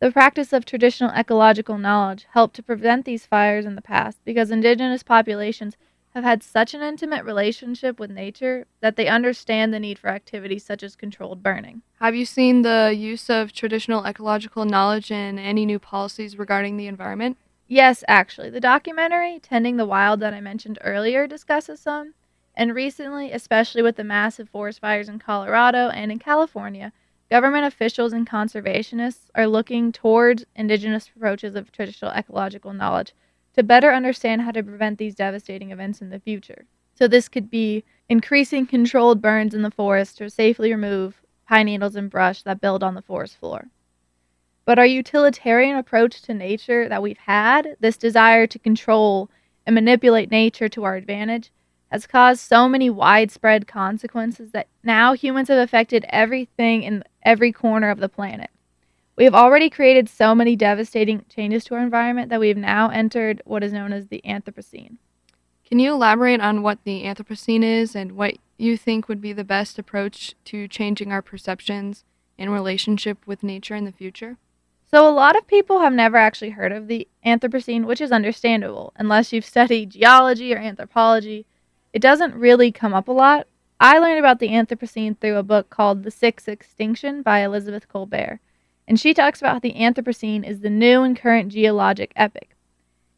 [0.00, 4.52] The practice of traditional ecological knowledge helped to prevent these fires in the past because
[4.52, 5.76] indigenous populations
[6.14, 10.64] have had such an intimate relationship with nature that they understand the need for activities
[10.64, 11.82] such as controlled burning.
[12.00, 16.86] Have you seen the use of traditional ecological knowledge in any new policies regarding the
[16.86, 17.36] environment?
[17.66, 18.50] Yes, actually.
[18.50, 22.14] The documentary, Tending the Wild, that I mentioned earlier, discusses some.
[22.54, 26.92] And recently, especially with the massive forest fires in Colorado and in California,
[27.30, 33.12] government officials and conservationists are looking towards indigenous approaches of traditional ecological knowledge
[33.54, 36.64] to better understand how to prevent these devastating events in the future.
[36.94, 41.96] So, this could be increasing controlled burns in the forest to safely remove pine needles
[41.96, 43.68] and brush that build on the forest floor.
[44.64, 49.30] But our utilitarian approach to nature that we've had, this desire to control
[49.66, 51.50] and manipulate nature to our advantage,
[51.90, 57.90] has caused so many widespread consequences that now humans have affected everything in every corner
[57.90, 58.50] of the planet.
[59.16, 62.88] We have already created so many devastating changes to our environment that we have now
[62.90, 64.98] entered what is known as the Anthropocene.
[65.68, 69.42] Can you elaborate on what the Anthropocene is and what you think would be the
[69.42, 72.04] best approach to changing our perceptions
[72.38, 74.36] in relationship with nature in the future?
[74.90, 78.92] So, a lot of people have never actually heard of the Anthropocene, which is understandable
[78.96, 81.44] unless you've studied geology or anthropology.
[81.92, 83.46] It doesn't really come up a lot.
[83.80, 88.40] I learned about the Anthropocene through a book called The Sixth Extinction by Elizabeth Kolbert,
[88.86, 92.54] and she talks about how the Anthropocene is the new and current geologic epoch.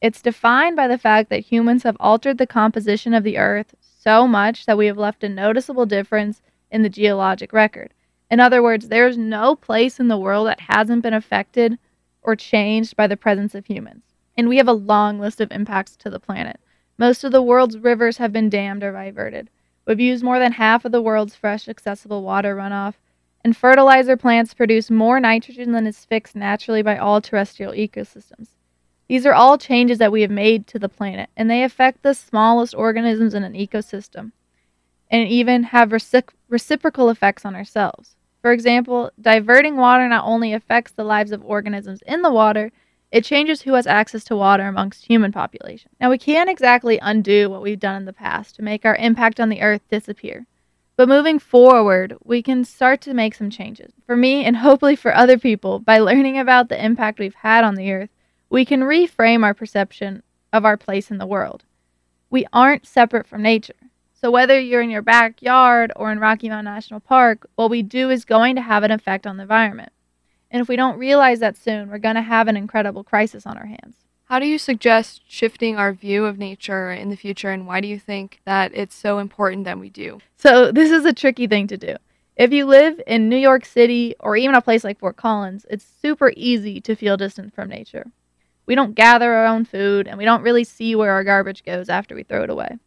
[0.01, 4.29] It's defined by the fact that humans have altered the composition of the Earth so
[4.29, 7.93] much that we have left a noticeable difference in the geologic record.
[8.31, 11.79] In other words, there is no place in the world that hasn't been affected
[12.23, 14.05] or changed by the presence of humans.
[14.37, 16.61] And we have a long list of impacts to the planet.
[17.01, 19.49] Most of the world's rivers have been dammed or diverted.
[19.87, 22.97] We've used more than half of the world's fresh, accessible water runoff
[23.43, 28.49] and fertilizer plants produce more nitrogen than is fixed naturally by all terrestrial ecosystems.
[29.09, 32.13] These are all changes that we have made to the planet, and they affect the
[32.13, 34.33] smallest organisms in an ecosystem
[35.11, 38.15] and even have recip- reciprocal effects on ourselves.
[38.43, 42.71] For example, diverting water not only affects the lives of organisms in the water,
[43.13, 45.91] it changes who has access to water amongst human population.
[46.01, 49.41] Now, we can't exactly undo what we've done in the past to make our impact
[49.41, 50.47] on the earth disappear.
[50.97, 53.93] But moving forward, we can start to make some changes.
[54.07, 57.75] For me, and hopefully for other people, by learning about the impact we've had on
[57.75, 58.11] the earth,
[58.51, 61.65] we can reframe our perception of our place in the world.
[62.29, 63.75] We aren't separate from nature.
[64.13, 68.11] So, whether you're in your backyard or in Rocky Mountain National Park, what we do
[68.11, 69.93] is going to have an effect on the environment.
[70.51, 73.57] And if we don't realize that soon, we're going to have an incredible crisis on
[73.57, 73.97] our hands.
[74.25, 77.89] How do you suggest shifting our view of nature in the future, and why do
[77.89, 80.21] you think that it's so important that we do?
[80.37, 81.97] So, this is a tricky thing to do.
[82.37, 85.85] If you live in New York City or even a place like Fort Collins, it's
[85.85, 88.07] super easy to feel distant from nature.
[88.67, 91.89] We don't gather our own food and we don't really see where our garbage goes
[91.89, 92.79] after we throw it away.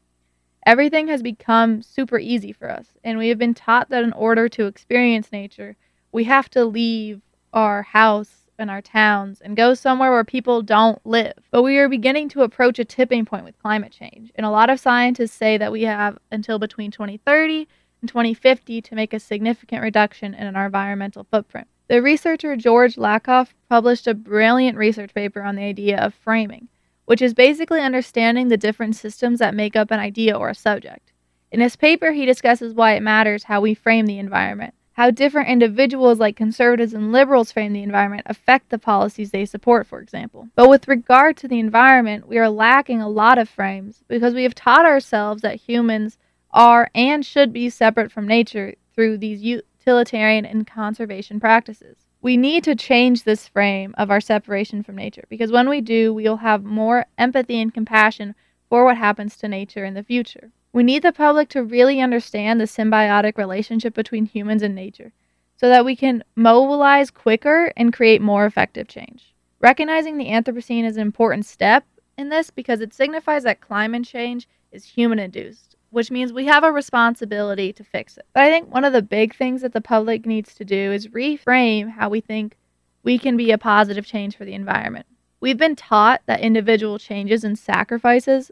[0.65, 4.47] Everything has become super easy for us, and we have been taught that in order
[4.47, 5.75] to experience nature,
[6.13, 7.21] we have to leave
[7.53, 11.33] our house and our towns and go somewhere where people don't live.
[11.51, 14.69] But we are beginning to approach a tipping point with climate change, and a lot
[14.69, 17.67] of scientists say that we have until between 2030
[18.01, 21.67] and 2050 to make a significant reduction in our environmental footprint.
[21.87, 26.67] The researcher George Lakoff published a brilliant research paper on the idea of framing
[27.05, 31.11] which is basically understanding the different systems that make up an idea or a subject.
[31.51, 35.49] In his paper, he discusses why it matters how we frame the environment, how different
[35.49, 40.47] individuals like conservatives and liberals frame the environment affect the policies they support, for example.
[40.55, 44.43] But with regard to the environment, we are lacking a lot of frames because we
[44.43, 46.17] have taught ourselves that humans
[46.51, 51.97] are and should be separate from nature through these utilitarian and conservation practices.
[52.21, 56.13] We need to change this frame of our separation from nature because when we do,
[56.13, 58.35] we'll have more empathy and compassion
[58.69, 60.51] for what happens to nature in the future.
[60.73, 65.13] We need the public to really understand the symbiotic relationship between humans and nature
[65.55, 69.33] so that we can mobilize quicker and create more effective change.
[69.61, 71.85] Recognizing the Anthropocene is an important step
[72.17, 76.63] in this because it signifies that climate change is human induced which means we have
[76.63, 78.25] a responsibility to fix it.
[78.33, 81.09] But I think one of the big things that the public needs to do is
[81.09, 82.57] reframe how we think
[83.03, 85.05] we can be a positive change for the environment.
[85.39, 88.49] We've been taught that individual changes and sacrifices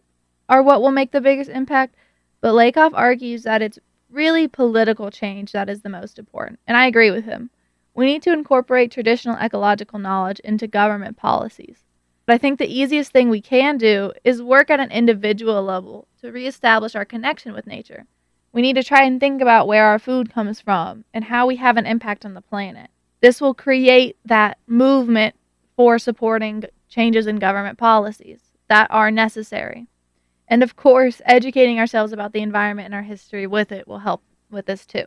[0.49, 1.95] are what will make the biggest impact,
[2.41, 3.79] but Lakoff argues that it's
[4.09, 6.59] really political change that is the most important.
[6.67, 7.49] And I agree with him.
[7.93, 11.83] We need to incorporate traditional ecological knowledge into government policies.
[12.25, 16.07] But I think the easiest thing we can do is work at an individual level
[16.21, 18.05] to reestablish our connection with nature.
[18.53, 21.55] We need to try and think about where our food comes from and how we
[21.57, 22.89] have an impact on the planet.
[23.21, 25.35] This will create that movement
[25.75, 29.87] for supporting changes in government policies that are necessary.
[30.51, 34.21] And of course, educating ourselves about the environment and our history with it will help
[34.51, 35.05] with this too.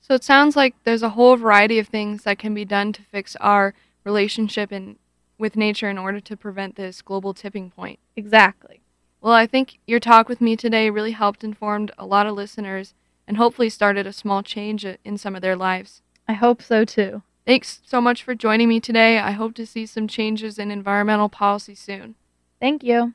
[0.00, 3.02] So it sounds like there's a whole variety of things that can be done to
[3.02, 4.96] fix our relationship in,
[5.36, 7.98] with nature in order to prevent this global tipping point.
[8.16, 8.80] Exactly.
[9.20, 12.94] Well, I think your talk with me today really helped inform a lot of listeners
[13.26, 16.00] and hopefully started a small change in some of their lives.
[16.26, 17.22] I hope so too.
[17.44, 19.18] Thanks so much for joining me today.
[19.18, 22.14] I hope to see some changes in environmental policy soon.
[22.58, 23.12] Thank you.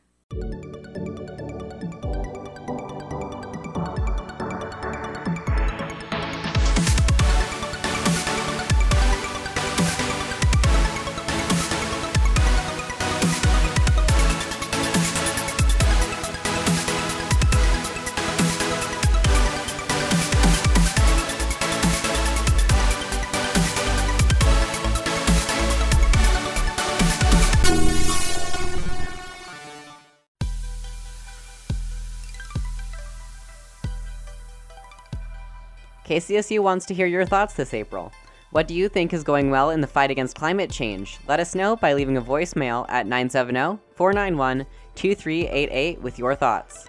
[36.13, 38.11] KCSU wants to hear your thoughts this April.
[38.51, 41.17] What do you think is going well in the fight against climate change?
[41.27, 46.87] Let us know by leaving a voicemail at 970 491 2388 with your thoughts.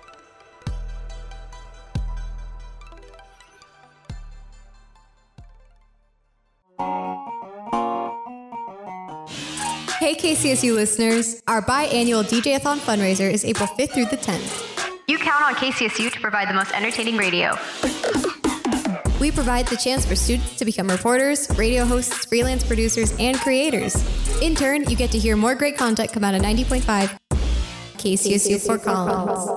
[9.98, 15.00] Hey KCSU listeners, our biannual DJ-a-thon fundraiser is April 5th through the 10th.
[15.08, 17.56] You count on KCSU to provide the most entertaining radio.
[19.24, 23.94] We provide the chance for students to become reporters, radio hosts, freelance producers, and creators.
[24.42, 27.16] In turn, you get to hear more great content come out of 90.5
[27.96, 29.48] KCSU Fort Collins.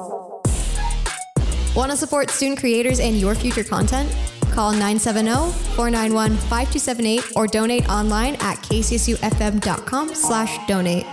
[1.76, 4.10] Want to support student creators and your future content?
[4.52, 11.06] Call 970-491-5278 or donate online at kcsufm.com slash donate.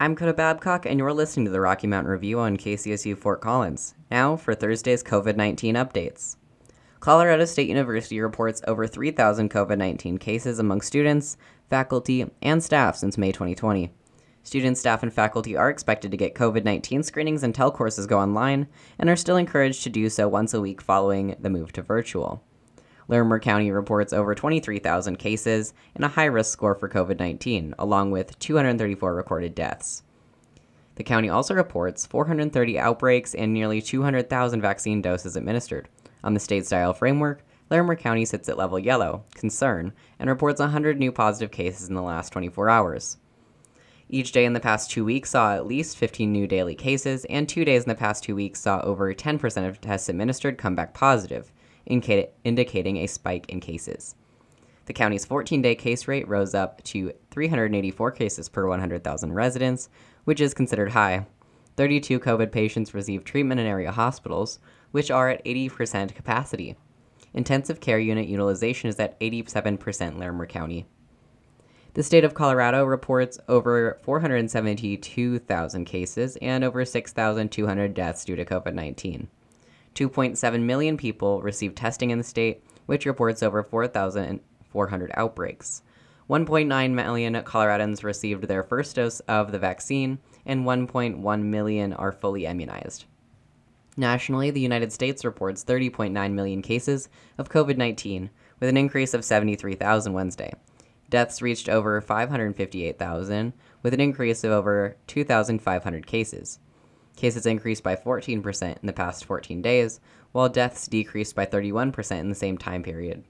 [0.00, 3.96] I'm Coda Babcock, and you're listening to the Rocky Mountain Review on KCSU Fort Collins.
[4.12, 6.36] Now for Thursday's COVID 19 updates.
[7.00, 11.36] Colorado State University reports over 3,000 COVID 19 cases among students,
[11.68, 13.92] faculty, and staff since May 2020.
[14.44, 18.68] Students, staff, and faculty are expected to get COVID 19 screenings until courses go online
[19.00, 22.44] and are still encouraged to do so once a week following the move to virtual.
[23.08, 28.10] Larimer County reports over 23,000 cases and a high risk score for COVID 19, along
[28.10, 30.02] with 234 recorded deaths.
[30.96, 35.88] The county also reports 430 outbreaks and nearly 200,000 vaccine doses administered.
[36.22, 40.98] On the state style framework, Larimer County sits at level yellow, concern, and reports 100
[40.98, 43.16] new positive cases in the last 24 hours.
[44.10, 47.48] Each day in the past two weeks saw at least 15 new daily cases, and
[47.48, 50.94] two days in the past two weeks saw over 10% of tests administered come back
[50.94, 51.52] positive,
[51.88, 54.14] indica- indicating a spike in cases.
[54.86, 59.88] The county's 14 day case rate rose up to 384 cases per 100,000 residents,
[60.24, 61.26] which is considered high.
[61.76, 64.58] 32 COVID patients received treatment in area hospitals,
[64.90, 66.76] which are at 80% capacity.
[67.34, 70.86] Intensive care unit utilization is at 87% Larimer County.
[71.94, 78.74] The state of Colorado reports over 472,000 cases and over 6,200 deaths due to COVID
[78.74, 79.28] 19.
[79.98, 85.82] 2.7 million people received testing in the state, which reports over 4,400 outbreaks.
[86.30, 92.46] 1.9 million Coloradans received their first dose of the vaccine, and 1.1 million are fully
[92.46, 93.06] immunized.
[93.96, 98.30] Nationally, the United States reports 30.9 million cases of COVID 19,
[98.60, 100.52] with an increase of 73,000 Wednesday.
[101.10, 106.60] Deaths reached over 558,000, with an increase of over 2,500 cases.
[107.18, 109.98] Cases increased by 14% in the past 14 days,
[110.30, 113.24] while deaths decreased by 31% in the same time period.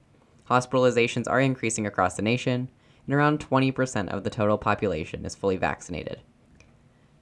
[0.47, 2.69] Hospitalizations are increasing across the nation,
[3.07, 6.21] and around 20% of the total population is fully vaccinated.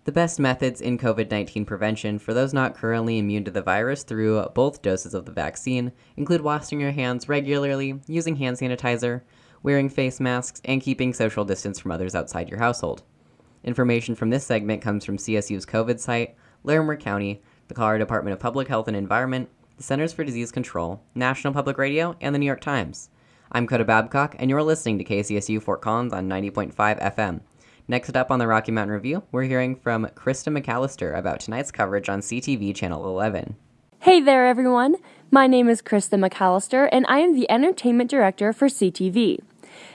[0.03, 4.03] The best methods in COVID 19 prevention for those not currently immune to the virus
[4.03, 9.22] through both doses of the vaccine include washing your hands regularly, using hand sanitizer,
[9.63, 13.03] wearing face masks, and keeping social distance from others outside your household.
[13.63, 16.36] Information from this segment comes from CSU's COVID site,
[16.68, 21.01] Larimer County, the Colorado Department of Public Health and Environment, the Centers for Disease Control,
[21.15, 23.09] National Public Radio, and the New York Times.
[23.49, 27.39] I'm Coda Babcock, and you're listening to KCSU Fort Collins on 90.5 FM.
[27.88, 32.09] Next up on the Rocky Mountain Review, we're hearing from Krista McAllister about tonight's coverage
[32.09, 33.55] on CTV Channel 11.
[33.99, 34.97] Hey there, everyone.
[35.32, 39.39] My name is Krista McAllister, and I am the Entertainment Director for CTV.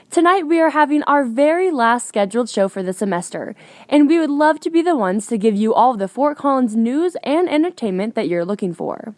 [0.09, 3.55] Tonight, we are having our very last scheduled show for the semester,
[3.89, 6.75] and we would love to be the ones to give you all the Fort Collins
[6.75, 9.15] news and entertainment that you're looking for.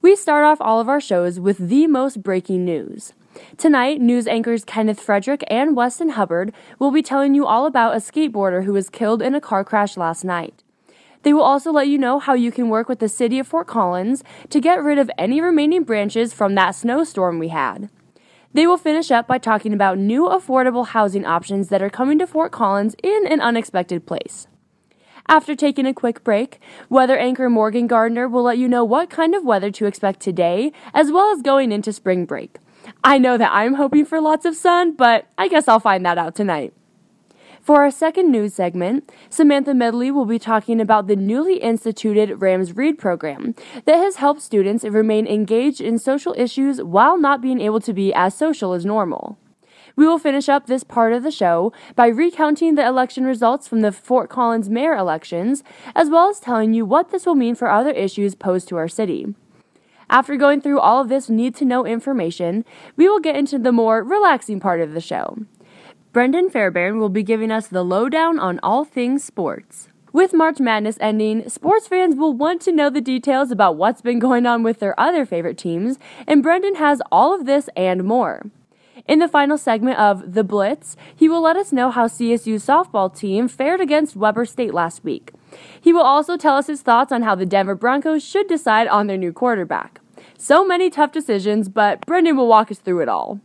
[0.00, 3.12] We start off all of our shows with the most breaking news.
[3.56, 7.98] Tonight, news anchors Kenneth Frederick and Weston Hubbard will be telling you all about a
[7.98, 10.62] skateboarder who was killed in a car crash last night.
[11.22, 13.66] They will also let you know how you can work with the city of Fort
[13.66, 17.88] Collins to get rid of any remaining branches from that snowstorm we had.
[18.54, 22.26] They will finish up by talking about new affordable housing options that are coming to
[22.26, 24.46] Fort Collins in an unexpected place.
[25.26, 29.34] After taking a quick break, weather anchor Morgan Gardner will let you know what kind
[29.34, 32.58] of weather to expect today, as well as going into spring break.
[33.02, 36.18] I know that I'm hoping for lots of sun, but I guess I'll find that
[36.18, 36.74] out tonight.
[37.62, 42.76] For our second news segment, Samantha Medley will be talking about the newly instituted Rams
[42.76, 43.54] Read program
[43.84, 48.12] that has helped students remain engaged in social issues while not being able to be
[48.12, 49.38] as social as normal.
[49.94, 53.82] We will finish up this part of the show by recounting the election results from
[53.82, 55.62] the Fort Collins mayor elections,
[55.94, 58.88] as well as telling you what this will mean for other issues posed to our
[58.88, 59.36] city.
[60.10, 62.64] After going through all of this need to know information,
[62.96, 65.38] we will get into the more relaxing part of the show.
[66.12, 69.88] Brendan Fairbairn will be giving us the lowdown on all things sports.
[70.12, 74.18] With March Madness ending, sports fans will want to know the details about what's been
[74.18, 78.42] going on with their other favorite teams, and Brendan has all of this and more.
[79.08, 83.16] In the final segment of The Blitz, he will let us know how CSU's softball
[83.16, 85.32] team fared against Weber State last week.
[85.80, 89.06] He will also tell us his thoughts on how the Denver Broncos should decide on
[89.06, 89.98] their new quarterback.
[90.36, 93.40] So many tough decisions, but Brendan will walk us through it all.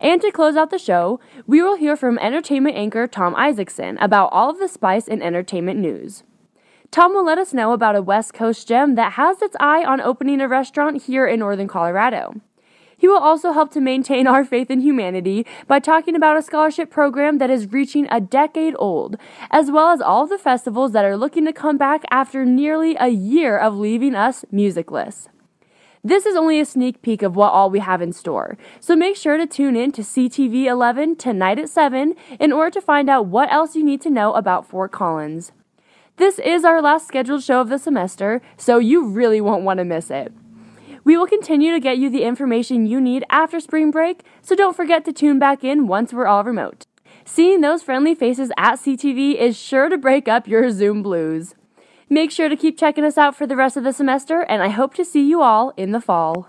[0.00, 4.28] And to close out the show, we will hear from entertainment anchor Tom Isaacson about
[4.32, 6.22] all of the spice in entertainment news.
[6.90, 10.00] Tom will let us know about a West Coast gem that has its eye on
[10.00, 12.40] opening a restaurant here in Northern Colorado.
[12.96, 16.90] He will also help to maintain our faith in humanity by talking about a scholarship
[16.90, 19.16] program that is reaching a decade old,
[19.50, 22.96] as well as all of the festivals that are looking to come back after nearly
[22.98, 25.28] a year of leaving us musicless.
[26.06, 29.16] This is only a sneak peek of what all we have in store, so make
[29.16, 33.26] sure to tune in to CTV 11 tonight at 7 in order to find out
[33.26, 35.50] what else you need to know about Fort Collins.
[36.16, 39.84] This is our last scheduled show of the semester, so you really won't want to
[39.84, 40.32] miss it.
[41.02, 44.76] We will continue to get you the information you need after spring break, so don't
[44.76, 46.86] forget to tune back in once we're all remote.
[47.24, 51.56] Seeing those friendly faces at CTV is sure to break up your Zoom blues.
[52.08, 54.68] Make sure to keep checking us out for the rest of the semester, and I
[54.68, 56.48] hope to see you all in the fall.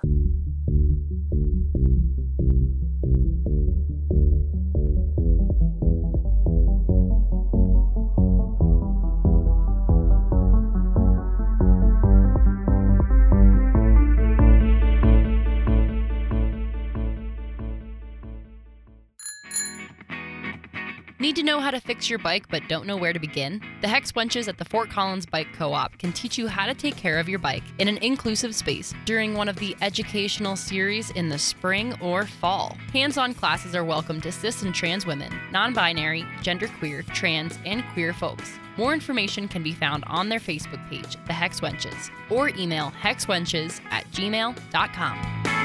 [21.20, 23.60] Need to know how to fix your bike but don't know where to begin?
[23.82, 26.76] The Hex Wenches at the Fort Collins Bike Co op can teach you how to
[26.76, 31.10] take care of your bike in an inclusive space during one of the educational series
[31.12, 32.78] in the spring or fall.
[32.94, 37.84] Hands on classes are welcome to cis and trans women, non binary, genderqueer, trans, and
[37.94, 38.52] queer folks.
[38.78, 43.82] More information can be found on their Facebook page, The Hex Wenches, or email hexwenches
[43.90, 45.57] at gmail.com.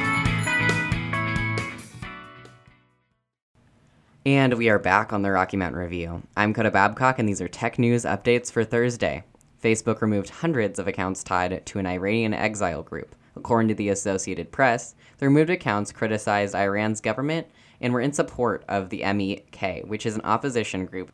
[4.24, 6.22] And we are back on the Rocky Mountain Review.
[6.36, 9.24] I'm Coda Babcock, and these are tech news updates for Thursday.
[9.60, 13.16] Facebook removed hundreds of accounts tied to an Iranian exile group.
[13.34, 17.48] According to the Associated Press, the removed accounts criticized Iran's government
[17.80, 21.10] and were in support of the MEK, which is an opposition group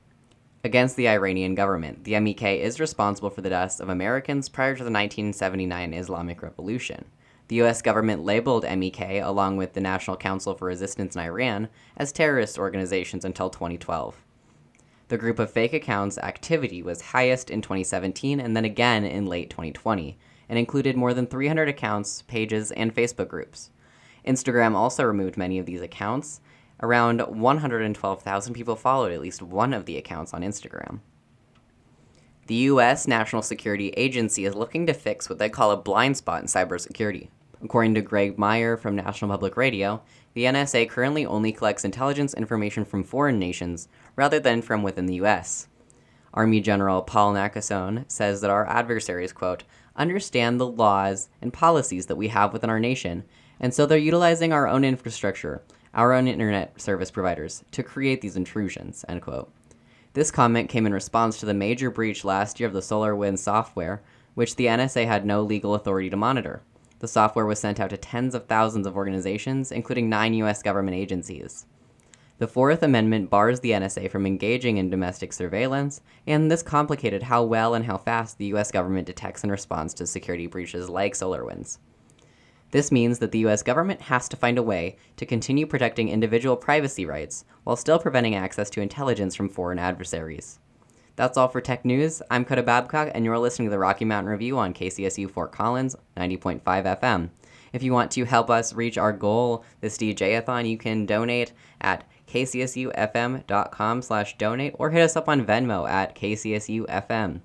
[0.63, 2.05] against the Iranian government.
[2.05, 7.07] The MEK is responsible for the deaths of Americans prior to the 1979 Islamic Revolution.
[7.49, 7.81] The U.S.
[7.81, 13.25] government labeled MEK, along with the National Council for Resistance in Iran, as terrorist organizations
[13.25, 14.23] until 2012.
[15.09, 19.49] The group of fake accounts activity was highest in 2017 and then again in late
[19.49, 20.19] 2020,
[20.51, 23.71] and included more than 300 accounts, pages, and Facebook groups.
[24.27, 26.43] Instagram also removed many of these accounts.
[26.83, 31.01] Around 112,000 people followed at least one of the accounts on Instagram.
[32.47, 33.09] The U.S.
[33.09, 37.29] National Security Agency is looking to fix what they call a blind spot in cybersecurity.
[37.63, 40.01] According to Greg Myre from National Public Radio,
[40.35, 45.17] the NSA currently only collects intelligence information from foreign nations rather than from within the
[45.17, 45.67] US.
[46.33, 49.65] Army General Paul Nakasone says that our adversaries, quote,
[49.97, 53.25] understand the laws and policies that we have within our nation,
[53.59, 55.63] and so they're utilizing our own infrastructure,
[55.95, 59.51] our own internet service providers, to create these intrusions, end quote.
[60.13, 64.01] This comment came in response to the major breach last year of the SolarWinds software,
[64.35, 66.63] which the NSA had no legal authority to monitor.
[67.01, 70.63] The software was sent out to tens of thousands of organizations, including nine U.S.
[70.63, 71.67] government agencies.
[72.39, 77.43] The Fourth Amendment bars the NSA from engaging in domestic surveillance, and this complicated how
[77.43, 78.71] well and how fast the U.S.
[78.71, 81.79] government detects and responds to security breaches like SolarWinds.
[82.71, 86.57] This means that the US government has to find a way to continue protecting individual
[86.57, 90.61] privacy rights while still preventing access to intelligence from foreign adversaries.
[91.19, 92.23] That's all for tech news.
[92.31, 95.97] I'm Coda Babcock, and you're listening to the Rocky Mountain Review on KCSU Fort Collins
[96.17, 97.31] 90.5 FM.
[97.73, 102.09] If you want to help us reach our goal, this DJ-a-thon, you can donate at
[102.29, 107.41] kcsufm.com slash donate or hit us up on Venmo at kcsufm.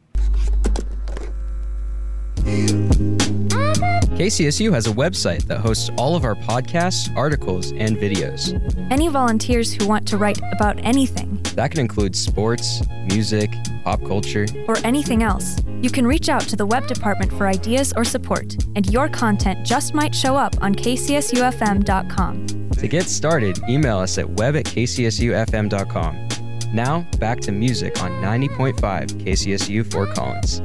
[4.16, 8.54] KCSU has a website that hosts all of our podcasts, articles, and videos.
[8.92, 13.52] Any volunteers who want to write about anything, That can include sports, music,
[13.84, 14.46] pop culture.
[14.68, 18.56] or anything else, you can reach out to the web department for ideas or support,
[18.76, 22.48] and your content just might show up on kcsufm.com.
[22.72, 26.28] To get started, email us at web at kcsufm.com.
[26.74, 30.62] Now, back to music on 90.5 KCSU Fort Collins.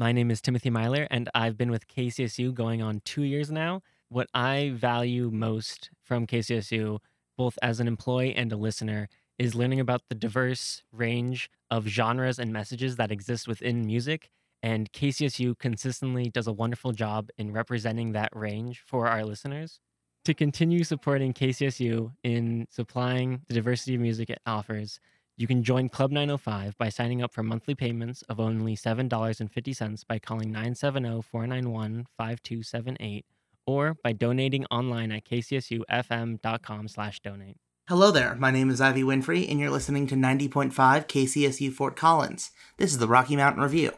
[0.00, 3.82] My name is Timothy Myler, and I've been with KCSU going on two years now.
[4.08, 7.00] What I value most from KCSU,
[7.36, 9.08] both as an employee and a listener,
[9.40, 14.30] is learning about the diverse range of genres and messages that exist within music.
[14.62, 19.80] And KCSU consistently does a wonderful job in representing that range for our listeners.
[20.26, 25.00] To continue supporting KCSU in supplying the diversity of music it offers,
[25.38, 30.18] you can join Club 905 by signing up for monthly payments of only $7.50 by
[30.18, 33.24] calling 970 491 5278
[33.64, 37.56] or by donating online at kcsufm.com slash donate.
[37.88, 42.50] Hello there, my name is Ivy Winfrey, and you're listening to 90.5 KCSU Fort Collins.
[42.76, 43.92] This is the Rocky Mountain Review.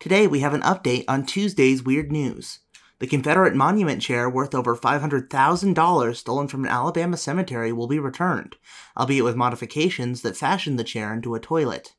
[0.00, 2.60] Today we have an update on Tuesday's weird news.
[2.98, 8.56] The Confederate monument chair worth over $500,000 stolen from an Alabama cemetery will be returned,
[8.96, 11.94] albeit with modifications that fashion the chair into a toilet.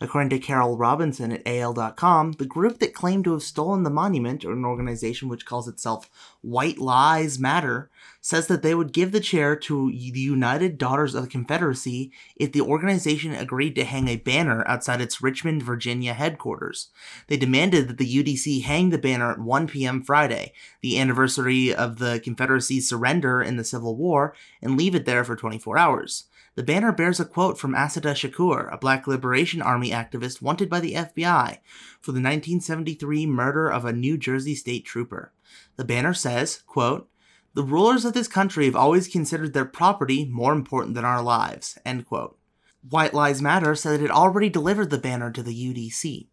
[0.00, 4.44] According to Carol Robinson at AL.com, the group that claimed to have stolen the monument,
[4.44, 6.08] or an organization which calls itself
[6.40, 7.90] White Lies Matter,
[8.20, 12.52] says that they would give the chair to the United Daughters of the Confederacy if
[12.52, 16.90] the organization agreed to hang a banner outside its Richmond, Virginia headquarters.
[17.26, 20.02] They demanded that the UDC hang the banner at 1 p.m.
[20.02, 25.24] Friday, the anniversary of the Confederacy's surrender in the Civil War, and leave it there
[25.24, 26.24] for 24 hours.
[26.58, 30.80] The banner bears a quote from Assata Shakur, a Black Liberation Army activist wanted by
[30.80, 31.58] the FBI
[32.00, 35.32] for the 1973 murder of a New Jersey state trooper.
[35.76, 37.08] The banner says, quote,
[37.54, 41.78] The rulers of this country have always considered their property more important than our lives,
[41.86, 42.36] end quote.
[42.82, 46.26] White Lies Matter said it had already delivered the banner to the UDC.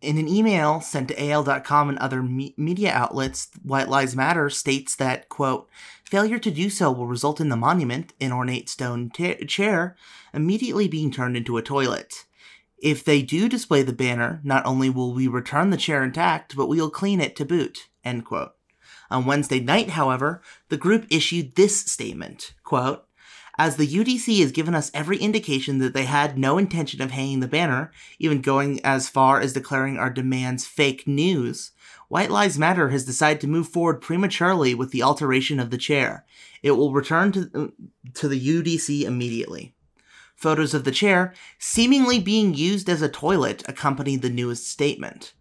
[0.00, 4.94] In an email sent to AL.com and other me- media outlets, White Lives Matter states
[4.94, 5.68] that, quote,
[6.06, 9.96] failure to do so will result in the monument, an ornate stone chair,
[10.32, 12.24] immediately being turned into a toilet.
[12.78, 16.68] If they do display the banner, not only will we return the chair intact, but
[16.68, 18.52] we will clean it to boot, end quote.
[19.10, 23.05] On Wednesday night, however, the group issued this statement, quote,
[23.58, 27.40] as the UDC has given us every indication that they had no intention of hanging
[27.40, 31.72] the banner, even going as far as declaring our demands fake news,
[32.08, 36.24] White Lives Matter has decided to move forward prematurely with the alteration of the chair.
[36.62, 37.66] It will return to, uh,
[38.14, 39.74] to the UDC immediately.
[40.36, 45.32] Photos of the chair, seemingly being used as a toilet, accompanied the newest statement.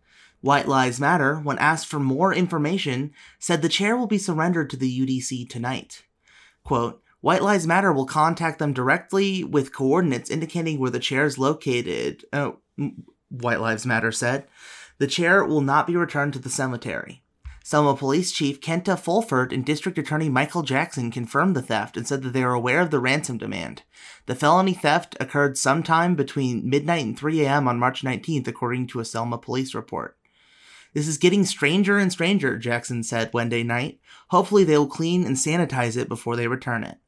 [0.42, 4.78] White Lives Matter, when asked for more information, said the chair will be surrendered to
[4.78, 6.04] the UDC tonight.
[6.64, 11.38] Quote, White Lives Matter will contact them directly with coordinates indicating where the chair is
[11.38, 12.24] located.
[12.32, 12.60] Oh,
[13.30, 14.48] White Lives Matter said.
[14.98, 17.24] The chair will not be returned to the cemetery.
[17.64, 22.22] Selma Police Chief Kenta Fulford and District Attorney Michael Jackson confirmed the theft and said
[22.22, 23.82] that they are aware of the ransom demand.
[24.28, 27.68] The felony theft occurred sometime between midnight and 3 a.m.
[27.68, 30.16] on March 19th, according to a Selma police report.
[30.94, 34.00] This is getting stranger and stranger, Jackson said Wednesday night.
[34.30, 37.00] Hopefully, they will clean and sanitize it before they return it.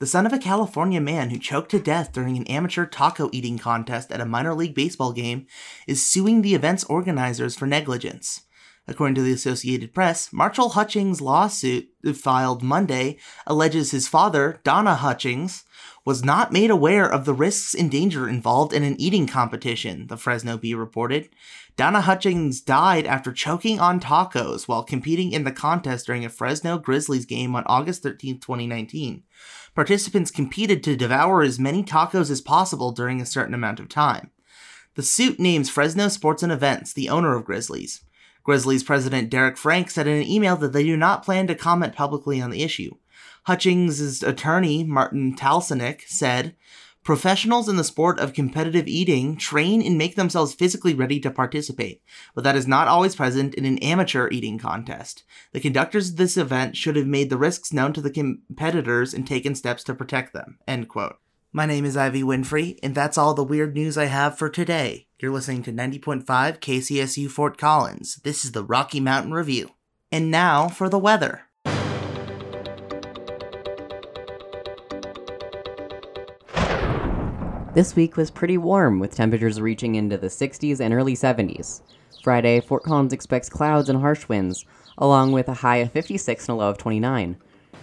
[0.00, 3.58] The son of a California man who choked to death during an amateur taco eating
[3.58, 5.48] contest at a minor league baseball game
[5.88, 8.42] is suing the event's organizers for negligence.
[8.86, 14.94] According to the Associated Press, Marshall Hutchings' lawsuit uh, filed Monday alleges his father, Donna
[14.94, 15.64] Hutchings,
[16.04, 20.16] was not made aware of the risks and danger involved in an eating competition, the
[20.16, 21.28] Fresno Bee reported.
[21.76, 26.78] Donna Hutchings died after choking on tacos while competing in the contest during a Fresno
[26.78, 29.24] Grizzlies game on August 13, 2019.
[29.78, 34.32] Participants competed to devour as many tacos as possible during a certain amount of time.
[34.96, 38.02] The suit names Fresno Sports and Events, the owner of Grizzlies.
[38.42, 41.94] Grizzlies president Derek Frank said in an email that they do not plan to comment
[41.94, 42.96] publicly on the issue.
[43.44, 46.56] Hutchings' attorney, Martin Talsenick, said,
[47.08, 52.02] Professionals in the sport of competitive eating train and make themselves physically ready to participate,
[52.34, 55.24] but that is not always present in an amateur eating contest.
[55.52, 59.26] The conductors of this event should have made the risks known to the competitors and
[59.26, 60.58] taken steps to protect them.
[60.68, 61.16] End quote.
[61.50, 65.06] My name is Ivy Winfrey, and that's all the weird news I have for today.
[65.18, 68.16] You're listening to 90.5 KCSU Fort Collins.
[68.16, 69.70] This is the Rocky Mountain Review.
[70.12, 71.47] And now for the weather.
[77.78, 81.80] This week was pretty warm, with temperatures reaching into the 60s and early 70s.
[82.24, 84.66] Friday, Fort Collins expects clouds and harsh winds,
[84.98, 87.36] along with a high of 56 and a low of 29.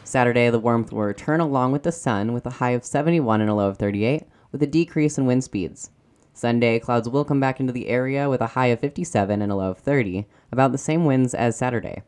[0.04, 3.50] Saturday, the warmth will return along with the sun, with a high of 71 and
[3.50, 5.91] a low of 38, with a decrease in wind speeds.
[6.34, 9.56] Sunday, clouds will come back into the area with a high of 57 and a
[9.56, 12.04] low of 30, about the same winds as Saturday.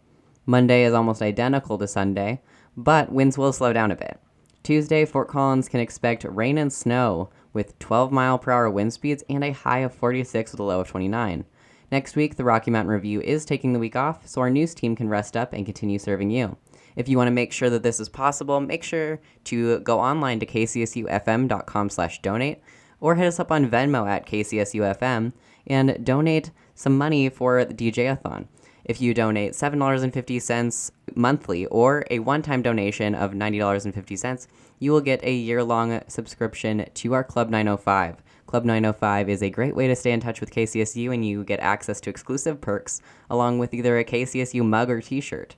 [0.45, 2.41] Monday is almost identical to Sunday,
[2.75, 4.19] but winds will slow down a bit.
[4.61, 9.23] Tuesday, Fort Collins can expect rain and snow with 12 mile per hour wind speeds
[9.27, 11.43] and a high of 46 with a low of 29.
[11.91, 14.95] Next week, the Rocky Mountain Review is taking the week off, so our news team
[14.95, 16.55] can rest up and continue serving you.
[16.95, 20.39] If you want to make sure that this is possible, make sure to go online
[20.39, 22.61] to kcsufm.com slash donate
[22.99, 25.33] or hit us up on Venmo at kcsufm
[25.65, 28.47] and donate some money for the DJ-a-thon.
[28.85, 34.47] If you donate $7.50 monthly or a one-time donation of $90.50,
[34.79, 38.23] you will get a year-long subscription to our Club 905.
[38.45, 41.59] Club 905 is a great way to stay in touch with KCSU and you get
[41.59, 45.55] access to exclusive perks along with either a KCSU mug or t-shirt.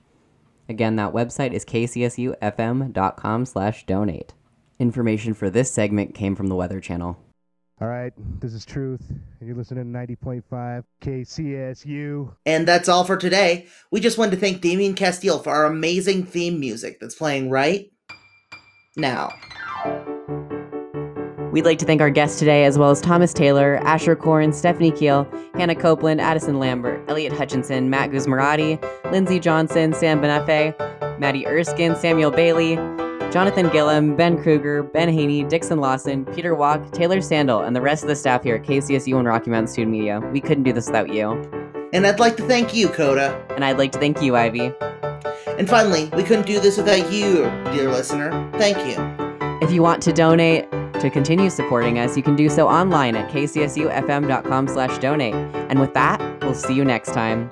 [0.68, 4.34] Again, that website is kcsufm.com slash donate.
[4.78, 7.18] Information for this segment came from the Weather Channel.
[7.80, 12.34] All right, this is Truth, and you're listening to 90.5 KCSU.
[12.44, 13.68] And that's all for today.
[13.90, 17.90] We just wanted to thank Damien Castile for our amazing theme music that's playing right
[18.96, 19.32] now.
[21.52, 24.92] We'd like to thank our guests today, as well as Thomas Taylor, Asher Korn, Stephanie
[24.92, 28.80] Keel, Hannah Copeland, Addison Lambert, Elliot Hutchinson, Matt Guzmarati,
[29.10, 32.76] Lindsey Johnson, Sam Benefe, Maddie Erskine, Samuel Bailey,
[33.32, 38.02] Jonathan Gillum, Ben Kruger, Ben Haney, Dixon Lawson, Peter Walk, Taylor Sandel, and the rest
[38.02, 40.20] of the staff here at KCSU and Rocky Mountain Student Media.
[40.32, 41.32] We couldn't do this without you.
[41.92, 43.44] And I'd like to thank you, Coda.
[43.50, 44.72] And I'd like to thank you, Ivy.
[45.60, 48.30] And finally, we couldn't do this without you, dear listener.
[48.54, 48.96] Thank you.
[49.60, 53.30] If you want to donate to continue supporting us, you can do so online at
[53.30, 55.34] kcsufm.com slash donate.
[55.34, 57.50] And with that, we'll see you next time.